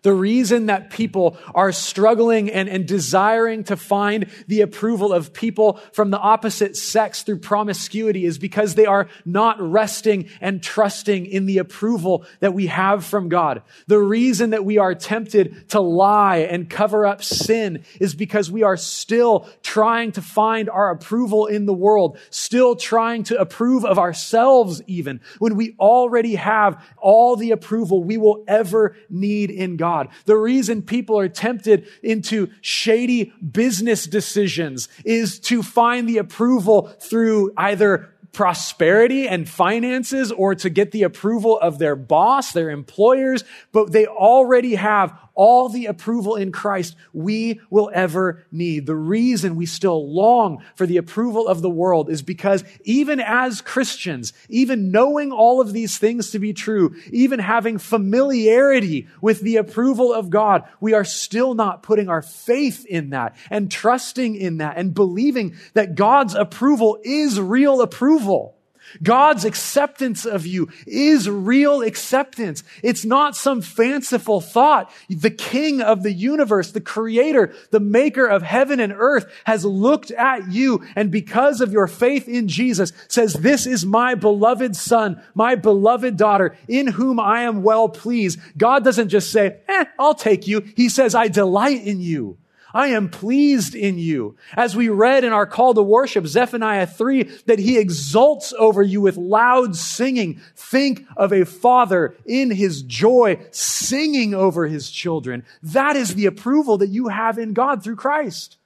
The 0.02 0.14
reason 0.14 0.68
that 0.68 0.90
people 0.90 1.38
are 1.54 1.72
struggling 1.72 2.50
and, 2.50 2.70
and 2.70 2.88
desiring 2.88 3.64
to 3.66 3.76
find 3.76 4.28
the 4.48 4.62
approval 4.62 5.14
of 5.14 5.34
people 5.34 5.80
from 5.94 6.12
the 6.12 6.20
opposite 6.20 6.78
sex 6.78 7.24
through 7.24 7.40
promiscuity 7.40 8.26
is 8.26 8.38
because 8.38 8.76
they 8.76 8.86
are 8.86 9.08
not 9.26 9.60
resting 9.60 10.30
and 10.42 10.64
trusting 10.64 11.26
in 11.26 11.46
the 11.46 11.58
approval 11.58 12.26
that 12.40 12.54
we 12.54 12.68
have 12.68 13.06
from 13.06 13.30
God. 13.30 13.62
The 13.88 14.00
reason 14.00 14.52
that 14.52 14.66
we 14.66 14.78
are 14.78 14.96
tempted 14.96 15.70
to 15.70 15.80
lie 15.80 16.38
and 16.38 16.70
cover 16.70 17.06
up 17.06 17.24
sin 17.24 17.84
is 18.00 18.16
because 18.16 18.52
we 18.52 18.64
are 18.64 18.78
still 18.78 19.50
trying 19.64 20.12
to 20.14 20.22
find 20.22 20.70
our 20.70 20.92
approval 20.92 21.46
in 21.48 21.66
the 21.66 21.74
world, 21.74 22.18
still 22.30 22.76
trying 22.76 23.24
to 23.24 23.40
approve 23.40 23.86
of 23.86 24.00
ourselves 24.00 24.82
even, 24.88 25.22
when 25.40 25.56
we 25.56 25.76
already 25.80 26.36
have 26.36 26.84
all 26.98 27.36
the 27.36 27.52
approval 27.52 28.04
we 28.04 28.18
will 28.18 28.44
ever 28.48 28.96
need 29.10 29.50
in 29.50 29.78
God. 29.80 30.10
The 30.26 30.38
reason 30.38 30.84
people 30.84 31.18
are 31.18 31.30
tempted 31.30 31.88
into 32.04 32.50
shady 32.62 33.34
business 33.52 34.06
decisions 34.06 34.90
is 35.04 35.40
to 35.40 35.64
find 35.64 36.08
the 36.08 36.20
approval 36.20 36.94
through 37.00 37.54
either 37.58 38.14
prosperity 38.32 39.28
and 39.28 39.50
finances 39.50 40.32
or 40.32 40.56
to 40.56 40.70
get 40.70 40.92
the 40.92 41.04
approval 41.04 41.60
of 41.60 41.80
their 41.80 41.96
boss, 41.96 42.52
their 42.52 42.70
employers, 42.70 43.44
but 43.72 43.92
they 43.92 44.06
already 44.06 44.76
have 44.76 45.18
all 45.40 45.70
the 45.70 45.86
approval 45.86 46.36
in 46.36 46.52
Christ 46.52 46.98
we 47.14 47.62
will 47.70 47.90
ever 47.94 48.46
need. 48.52 48.86
The 48.86 48.94
reason 48.94 49.56
we 49.56 49.68
still 49.68 50.14
long 50.14 50.62
for 50.76 50.86
the 50.86 50.98
approval 50.98 51.48
of 51.48 51.62
the 51.62 51.70
world 51.70 52.10
is 52.10 52.22
because 52.22 52.66
even 52.84 53.22
as 53.22 53.62
Christians, 53.62 54.34
even 54.50 54.92
knowing 54.92 55.32
all 55.32 55.62
of 55.62 55.72
these 55.72 55.98
things 55.98 56.32
to 56.32 56.40
be 56.40 56.52
true, 56.52 56.94
even 57.10 57.40
having 57.40 57.78
familiarity 57.78 59.08
with 59.22 59.40
the 59.40 59.56
approval 59.56 60.12
of 60.12 60.30
God, 60.30 60.66
we 60.82 60.94
are 60.94 61.06
still 61.06 61.54
not 61.54 61.84
putting 61.84 62.10
our 62.10 62.22
faith 62.22 62.86
in 62.86 63.12
that 63.12 63.38
and 63.50 63.72
trusting 63.72 64.36
in 64.36 64.58
that 64.58 64.76
and 64.76 64.94
believing 64.94 65.56
that 65.74 65.96
God's 65.96 66.36
approval 66.36 67.00
is 67.02 67.40
real 67.40 67.80
approval. 68.20 68.56
God's 69.04 69.46
acceptance 69.46 70.26
of 70.26 70.48
you 70.48 70.70
is 70.88 71.30
real 71.30 71.84
acceptance. 71.84 72.64
It's 72.82 73.06
not 73.06 73.36
some 73.36 73.62
fanciful 73.62 74.42
thought. 74.42 74.92
The 75.10 75.30
king 75.30 75.80
of 75.80 76.02
the 76.02 76.12
universe, 76.12 76.72
the 76.72 76.82
creator, 76.82 77.54
the 77.70 77.80
maker 77.80 78.26
of 78.26 78.42
heaven 78.42 78.80
and 78.80 78.92
earth 78.92 79.32
has 79.44 79.64
looked 79.64 80.10
at 80.10 80.52
you 80.52 80.84
and 80.96 81.12
because 81.12 81.62
of 81.62 81.72
your 81.72 81.86
faith 81.86 82.28
in 82.28 82.48
Jesus 82.48 82.92
says, 83.10 83.34
this 83.34 83.68
is 83.68 83.86
my 83.86 84.16
beloved 84.16 84.76
son, 84.76 85.22
my 85.36 85.54
beloved 85.54 86.18
daughter 86.18 86.58
in 86.68 86.88
whom 86.88 87.20
I 87.20 87.42
am 87.42 87.62
well 87.62 87.90
pleased. 87.90 88.40
God 88.58 88.84
doesn't 88.84 89.10
just 89.10 89.32
say, 89.32 89.58
eh, 89.68 89.86
I'll 90.00 90.16
take 90.16 90.48
you. 90.48 90.62
He 90.76 90.90
says, 90.90 91.14
I 91.14 91.28
delight 91.28 91.84
in 91.84 92.02
you. 92.02 92.40
I 92.74 92.88
am 92.90 93.10
pleased 93.10 93.74
in 93.74 93.98
you. 93.98 94.36
As 94.56 94.76
we 94.76 94.90
read 94.90 95.24
in 95.24 95.34
our 95.34 95.46
call 95.46 95.74
to 95.74 95.82
worship, 95.82 96.28
Zephaniah 96.28 96.86
3, 96.86 97.24
that 97.48 97.60
he 97.60 97.80
exults 97.80 98.54
over 98.58 98.82
you 98.82 99.02
with 99.02 99.18
loud 99.18 99.76
singing. 99.76 100.40
Think 100.56 101.06
of 101.18 101.34
a 101.34 101.46
father 101.46 102.16
in 102.26 102.52
his 102.52 102.84
joy 102.84 103.40
singing 103.52 104.34
over 104.34 104.68
his 104.68 104.92
children. 104.92 105.46
That 105.64 105.96
is 105.96 106.16
the 106.16 106.28
approval 106.28 106.78
that 106.78 106.90
you 106.90 107.08
have 107.08 107.40
in 107.40 107.54
God 107.54 107.84
through 107.84 107.96
Christ. 107.96 108.58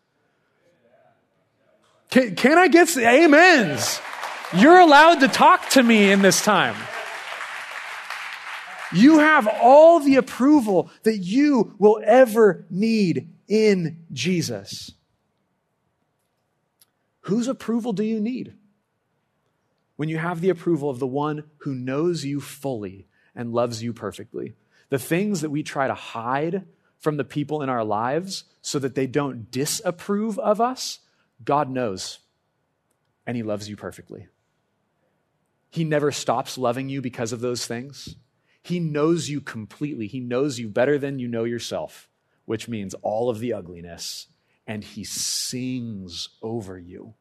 Can, 2.10 2.36
can 2.36 2.58
I 2.58 2.68
get 2.68 2.95
amens? 2.97 4.01
You're 4.54 4.80
allowed 4.80 5.22
to 5.22 5.28
talk 5.28 5.70
to 5.70 5.82
me 5.82 6.12
in 6.12 6.22
this 6.22 6.43
time. 6.43 6.76
You 8.93 9.20
have 9.20 9.47
all 9.47 9.99
the 9.99 10.18
approval 10.18 10.91
that 11.01 11.18
you 11.18 11.74
will 11.80 11.99
ever 12.06 12.66
need 12.70 13.32
in 13.54 14.04
Jesus. 14.12 14.93
Whose 17.22 17.47
approval 17.47 17.93
do 17.93 18.04
you 18.04 18.20
need? 18.20 18.56
When 19.95 20.10
you 20.10 20.18
have 20.18 20.41
the 20.41 20.49
approval 20.49 20.89
of 20.89 20.97
the 20.97 21.06
one 21.06 21.43
who 21.58 21.76
knows 21.76 22.26
you 22.26 22.41
fully 22.41 23.06
and 23.36 23.54
loves 23.54 23.84
you 23.84 23.93
perfectly. 23.93 24.56
The 24.89 24.97
things 24.97 25.41
that 25.41 25.51
we 25.51 25.62
try 25.62 25.86
to 25.86 25.93
hide 25.93 26.66
from 26.97 27.18
the 27.18 27.24
people 27.24 27.62
in 27.62 27.70
our 27.70 27.84
lives 27.84 28.45
so 28.64 28.80
that 28.80 28.95
they 28.95 29.06
don't 29.06 29.51
disapprove 29.51 30.39
of 30.39 30.60
us, 30.60 30.97
God 31.45 31.70
knows, 31.70 32.20
and 33.28 33.38
He 33.38 33.43
loves 33.43 33.70
you 33.70 33.76
perfectly. 33.76 34.30
He 35.70 35.84
never 35.84 36.12
stops 36.12 36.58
loving 36.58 36.89
you 36.89 37.01
because 37.01 37.32
of 37.32 37.41
those 37.41 37.68
things. 37.68 38.16
He 38.64 38.80
knows 38.80 39.30
you 39.30 39.41
completely. 39.41 40.08
He 40.08 40.20
knows 40.20 40.58
you 40.58 40.70
better 40.70 40.97
than 40.97 41.20
you 41.20 41.28
know 41.28 41.43
yourself 41.43 42.10
which 42.46 42.68
means 42.68 42.94
all 43.02 43.30
of 43.30 43.39
the 43.39 43.54
ugliness, 43.54 44.28
and 44.68 44.84
he 44.84 45.04
sings 45.04 46.30
over 46.41 46.78
you. 46.78 47.14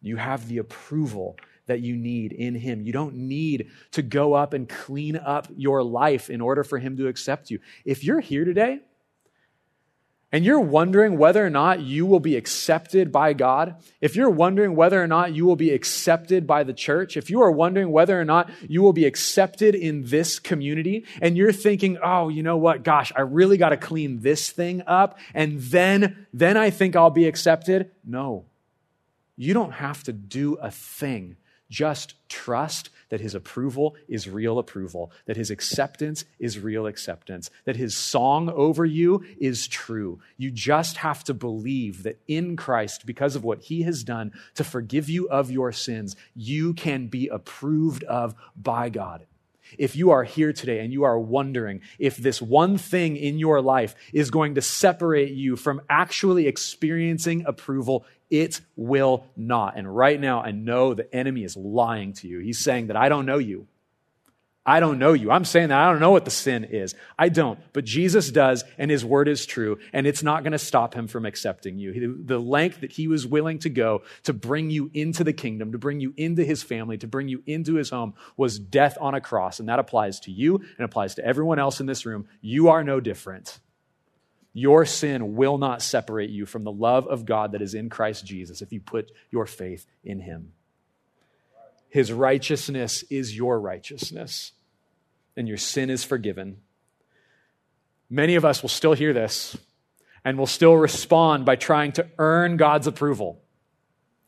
You 0.00 0.16
have 0.16 0.48
the 0.48 0.58
approval 0.58 1.36
that 1.66 1.80
you 1.80 1.96
need 1.96 2.32
in 2.32 2.56
him. 2.56 2.82
You 2.82 2.92
don't 2.92 3.14
need 3.14 3.70
to 3.92 4.02
go 4.02 4.34
up 4.34 4.52
and 4.52 4.68
clean 4.68 5.16
up 5.16 5.46
your 5.56 5.82
life 5.82 6.28
in 6.28 6.40
order 6.40 6.64
for 6.64 6.78
him 6.78 6.96
to 6.96 7.06
accept 7.06 7.50
you. 7.50 7.60
If 7.84 8.02
you're 8.02 8.20
here 8.20 8.44
today 8.44 8.80
and 10.32 10.46
you're 10.46 10.58
wondering 10.58 11.18
whether 11.18 11.44
or 11.44 11.50
not 11.50 11.80
you 11.80 12.06
will 12.06 12.18
be 12.18 12.36
accepted 12.36 13.12
by 13.12 13.34
God, 13.34 13.76
if 14.00 14.16
you're 14.16 14.30
wondering 14.30 14.74
whether 14.74 15.02
or 15.02 15.06
not 15.06 15.34
you 15.34 15.44
will 15.44 15.56
be 15.56 15.70
accepted 15.70 16.46
by 16.46 16.64
the 16.64 16.72
church, 16.72 17.18
if 17.18 17.28
you 17.28 17.42
are 17.42 17.50
wondering 17.50 17.92
whether 17.92 18.18
or 18.18 18.24
not 18.24 18.50
you 18.66 18.80
will 18.80 18.94
be 18.94 19.04
accepted 19.04 19.74
in 19.74 20.04
this 20.06 20.38
community, 20.38 21.04
and 21.20 21.36
you're 21.36 21.52
thinking, 21.52 21.98
oh, 22.02 22.30
you 22.30 22.42
know 22.42 22.56
what? 22.56 22.82
Gosh, 22.82 23.12
I 23.14 23.20
really 23.20 23.58
got 23.58 23.68
to 23.68 23.76
clean 23.76 24.20
this 24.20 24.50
thing 24.50 24.82
up, 24.86 25.18
and 25.34 25.60
then, 25.60 26.26
then 26.32 26.56
I 26.56 26.70
think 26.70 26.96
I'll 26.96 27.10
be 27.10 27.26
accepted. 27.26 27.90
No. 28.02 28.46
You 29.36 29.52
don't 29.52 29.72
have 29.72 30.02
to 30.04 30.12
do 30.12 30.54
a 30.54 30.70
thing. 30.70 31.36
Just 31.68 32.14
trust 32.28 32.88
that 33.12 33.20
his 33.20 33.34
approval 33.34 33.94
is 34.08 34.26
real 34.26 34.58
approval, 34.58 35.12
that 35.26 35.36
his 35.36 35.50
acceptance 35.50 36.24
is 36.38 36.58
real 36.58 36.86
acceptance, 36.86 37.50
that 37.66 37.76
his 37.76 37.94
song 37.94 38.48
over 38.48 38.86
you 38.86 39.22
is 39.38 39.68
true. 39.68 40.18
You 40.38 40.50
just 40.50 40.96
have 40.96 41.22
to 41.24 41.34
believe 41.34 42.04
that 42.04 42.18
in 42.26 42.56
Christ, 42.56 43.04
because 43.04 43.36
of 43.36 43.44
what 43.44 43.60
he 43.60 43.82
has 43.82 44.02
done 44.02 44.32
to 44.54 44.64
forgive 44.64 45.10
you 45.10 45.28
of 45.28 45.50
your 45.50 45.72
sins, 45.72 46.16
you 46.34 46.72
can 46.72 47.08
be 47.08 47.28
approved 47.28 48.02
of 48.04 48.34
by 48.56 48.88
God. 48.88 49.26
If 49.78 49.96
you 49.96 50.10
are 50.10 50.24
here 50.24 50.52
today 50.52 50.80
and 50.80 50.92
you 50.92 51.04
are 51.04 51.18
wondering 51.18 51.80
if 51.98 52.16
this 52.16 52.42
one 52.42 52.78
thing 52.78 53.16
in 53.16 53.38
your 53.38 53.60
life 53.60 53.94
is 54.12 54.30
going 54.30 54.54
to 54.56 54.62
separate 54.62 55.32
you 55.32 55.56
from 55.56 55.80
actually 55.88 56.46
experiencing 56.46 57.44
approval 57.46 58.04
it 58.32 58.62
will 58.76 59.26
not. 59.36 59.76
And 59.76 59.94
right 59.94 60.18
now, 60.18 60.40
I 60.40 60.52
know 60.52 60.94
the 60.94 61.14
enemy 61.14 61.44
is 61.44 61.54
lying 61.54 62.14
to 62.14 62.28
you. 62.28 62.38
He's 62.38 62.58
saying 62.58 62.86
that 62.86 62.96
I 62.96 63.10
don't 63.10 63.26
know 63.26 63.36
you. 63.36 63.68
I 64.64 64.78
don't 64.78 65.00
know 65.00 65.12
you. 65.12 65.32
I'm 65.32 65.44
saying 65.44 65.70
that 65.70 65.78
I 65.80 65.90
don't 65.90 65.98
know 65.98 66.12
what 66.12 66.24
the 66.24 66.30
sin 66.30 66.62
is. 66.62 66.94
I 67.18 67.30
don't. 67.30 67.58
But 67.72 67.84
Jesus 67.84 68.30
does, 68.30 68.62
and 68.78 68.92
his 68.92 69.04
word 69.04 69.26
is 69.26 69.44
true, 69.44 69.80
and 69.92 70.06
it's 70.06 70.22
not 70.22 70.44
going 70.44 70.52
to 70.52 70.58
stop 70.58 70.94
him 70.94 71.08
from 71.08 71.26
accepting 71.26 71.80
you. 71.80 72.22
The 72.24 72.38
length 72.38 72.82
that 72.82 72.92
he 72.92 73.08
was 73.08 73.26
willing 73.26 73.58
to 73.60 73.68
go 73.68 74.02
to 74.22 74.32
bring 74.32 74.70
you 74.70 74.88
into 74.94 75.24
the 75.24 75.32
kingdom, 75.32 75.72
to 75.72 75.78
bring 75.78 75.98
you 75.98 76.14
into 76.16 76.44
his 76.44 76.62
family, 76.62 76.96
to 76.98 77.08
bring 77.08 77.26
you 77.26 77.42
into 77.44 77.74
his 77.74 77.90
home 77.90 78.14
was 78.36 78.60
death 78.60 78.96
on 79.00 79.14
a 79.16 79.20
cross. 79.20 79.58
And 79.58 79.68
that 79.68 79.80
applies 79.80 80.20
to 80.20 80.30
you 80.30 80.58
and 80.58 80.84
applies 80.84 81.16
to 81.16 81.24
everyone 81.24 81.58
else 81.58 81.80
in 81.80 81.86
this 81.86 82.06
room. 82.06 82.28
You 82.40 82.68
are 82.68 82.84
no 82.84 83.00
different. 83.00 83.58
Your 84.52 84.84
sin 84.84 85.34
will 85.34 85.58
not 85.58 85.82
separate 85.82 86.30
you 86.30 86.46
from 86.46 86.62
the 86.62 86.70
love 86.70 87.08
of 87.08 87.24
God 87.24 87.52
that 87.52 87.62
is 87.62 87.74
in 87.74 87.88
Christ 87.90 88.24
Jesus 88.24 88.62
if 88.62 88.70
you 88.70 88.80
put 88.80 89.10
your 89.32 89.46
faith 89.46 89.86
in 90.04 90.20
him. 90.20 90.52
His 91.92 92.10
righteousness 92.10 93.04
is 93.10 93.36
your 93.36 93.60
righteousness, 93.60 94.52
and 95.36 95.46
your 95.46 95.58
sin 95.58 95.90
is 95.90 96.04
forgiven. 96.04 96.56
Many 98.08 98.34
of 98.34 98.46
us 98.46 98.62
will 98.62 98.70
still 98.70 98.94
hear 98.94 99.12
this 99.12 99.58
and 100.24 100.38
will 100.38 100.46
still 100.46 100.74
respond 100.74 101.44
by 101.44 101.56
trying 101.56 101.92
to 101.92 102.08
earn 102.16 102.56
God's 102.56 102.86
approval. 102.86 103.42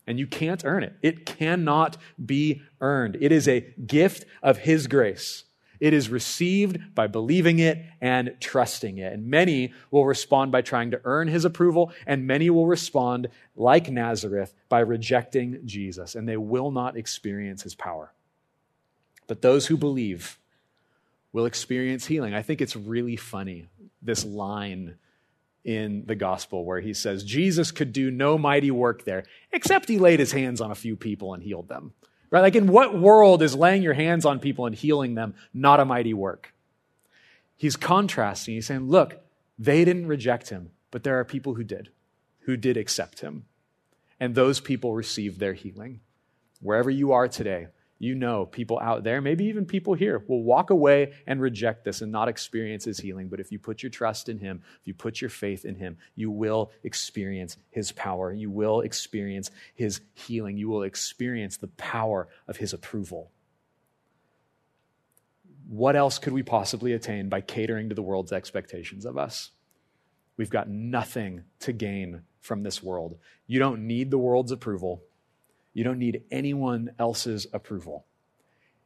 And 0.05 0.19
you 0.19 0.27
can't 0.27 0.63
earn 0.63 0.83
it. 0.83 0.93
It 1.01 1.25
cannot 1.25 1.97
be 2.23 2.61
earned. 2.81 3.17
It 3.19 3.31
is 3.31 3.47
a 3.47 3.61
gift 3.61 4.25
of 4.43 4.59
His 4.59 4.85
grace. 4.85 5.44
It 5.79 5.93
is 5.93 6.09
received 6.09 6.95
by 6.95 7.07
believing 7.07 7.59
it 7.59 7.83
and 8.01 8.35
trusting 8.39 8.97
it. 8.97 9.13
And 9.13 9.27
many 9.27 9.73
will 9.91 10.05
respond 10.05 10.51
by 10.51 10.61
trying 10.61 10.91
to 10.91 11.01
earn 11.03 11.27
his 11.27 11.45
approval, 11.45 11.91
and 12.05 12.27
many 12.27 12.49
will 12.49 12.67
respond, 12.67 13.29
like 13.55 13.89
Nazareth, 13.89 14.53
by 14.69 14.79
rejecting 14.79 15.59
Jesus, 15.65 16.15
and 16.15 16.27
they 16.27 16.37
will 16.37 16.71
not 16.71 16.97
experience 16.97 17.63
his 17.63 17.75
power. 17.75 18.11
But 19.27 19.41
those 19.41 19.67
who 19.67 19.77
believe 19.77 20.39
will 21.31 21.45
experience 21.45 22.05
healing. 22.05 22.33
I 22.33 22.41
think 22.41 22.61
it's 22.61 22.75
really 22.75 23.17
funny, 23.17 23.67
this 24.01 24.23
line 24.23 24.95
in 25.65 26.05
the 26.05 26.15
gospel 26.15 26.63
where 26.63 26.79
he 26.79 26.93
says, 26.93 27.23
Jesus 27.23 27.71
could 27.71 27.91
do 27.91 28.11
no 28.11 28.37
mighty 28.37 28.71
work 28.71 29.03
there, 29.03 29.25
except 29.51 29.89
he 29.89 29.97
laid 29.97 30.19
his 30.19 30.31
hands 30.31 30.61
on 30.61 30.71
a 30.71 30.75
few 30.75 30.95
people 30.95 31.33
and 31.33 31.41
healed 31.41 31.67
them. 31.67 31.93
Right? 32.35 32.41
Like, 32.41 32.55
in 32.57 32.67
what 32.67 32.99
world 32.99 33.41
is 33.41 33.55
laying 33.55 33.81
your 33.81 33.93
hands 33.93 34.25
on 34.25 34.41
people 34.41 34.65
and 34.65 34.75
healing 34.75 35.15
them 35.15 35.35
not 35.53 35.79
a 35.79 35.85
mighty 35.85 36.13
work? 36.13 36.53
He's 37.55 37.77
contrasting. 37.77 38.55
He's 38.55 38.65
saying, 38.65 38.89
look, 38.89 39.21
they 39.57 39.85
didn't 39.85 40.07
reject 40.07 40.49
him, 40.49 40.71
but 40.91 41.03
there 41.03 41.17
are 41.17 41.23
people 41.23 41.53
who 41.53 41.63
did, 41.63 41.91
who 42.39 42.57
did 42.57 42.75
accept 42.75 43.21
him. 43.21 43.45
And 44.19 44.35
those 44.35 44.59
people 44.59 44.93
received 44.93 45.39
their 45.39 45.53
healing. 45.53 46.01
Wherever 46.59 46.89
you 46.89 47.13
are 47.13 47.29
today, 47.29 47.67
you 47.97 48.13
know 48.13 48.45
people 48.45 48.79
out 48.79 49.03
there, 49.03 49.21
maybe 49.21 49.45
even 49.45 49.65
people 49.65 49.93
here, 49.93 50.23
will 50.27 50.43
walk 50.43 50.69
away 50.69 51.13
and 51.27 51.41
reject 51.41 51.85
this 51.85 52.01
and 52.01 52.11
not 52.11 52.27
experience 52.27 52.83
his 52.83 52.99
healing. 52.99 53.29
But 53.29 53.39
if 53.39 53.51
you 53.51 53.59
put 53.59 53.81
your 53.81 53.89
trust 53.89 54.27
in 54.27 54.37
him, 54.37 54.61
if 54.81 54.87
you 54.87 54.93
put 54.93 55.21
your 55.21 55.29
faith 55.29 55.63
in 55.63 55.75
him, 55.75 55.97
you 56.15 56.29
will 56.29 56.71
experience 56.83 57.57
his 57.69 57.91
power. 57.93 58.33
You 58.33 58.49
will 58.49 58.81
experience 58.81 59.49
his 59.75 60.01
healing. 60.13 60.57
You 60.57 60.67
will 60.67 60.83
experience 60.83 61.57
the 61.57 61.67
power 61.67 62.27
of 62.47 62.57
his 62.57 62.73
approval. 62.73 63.31
What 65.67 65.95
else 65.95 66.19
could 66.19 66.33
we 66.33 66.43
possibly 66.43 66.93
attain 66.93 67.29
by 67.29 67.41
catering 67.41 67.89
to 67.89 67.95
the 67.95 68.01
world's 68.01 68.33
expectations 68.33 69.05
of 69.05 69.17
us? 69.17 69.51
We've 70.37 70.49
got 70.49 70.69
nothing 70.69 71.43
to 71.61 71.71
gain 71.71 72.21
from 72.41 72.61
this 72.61 72.83
world. 72.83 73.17
You 73.47 73.57
don't 73.59 73.87
need 73.87 74.11
the 74.11 74.17
world's 74.17 74.51
approval. 74.51 75.01
You 75.75 75.83
don't 75.83 75.99
need 75.99 76.23
anyone 76.31 76.91
else's 76.97 77.45
approval. 77.53 78.05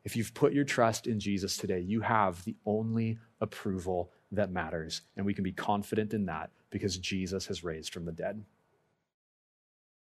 If 0.03 0.15
you've 0.15 0.33
put 0.33 0.53
your 0.53 0.65
trust 0.65 1.05
in 1.05 1.19
Jesus 1.19 1.55
today, 1.55 1.79
you 1.79 2.01
have 2.01 2.43
the 2.43 2.55
only 2.65 3.19
approval 3.39 4.11
that 4.31 4.51
matters. 4.51 5.01
And 5.15 5.25
we 5.25 5.35
can 5.35 5.43
be 5.43 5.51
confident 5.51 6.13
in 6.15 6.25
that 6.25 6.49
because 6.71 6.97
Jesus 6.97 7.45
has 7.45 7.63
raised 7.63 7.93
from 7.93 8.05
the 8.05 8.11
dead. 8.11 8.43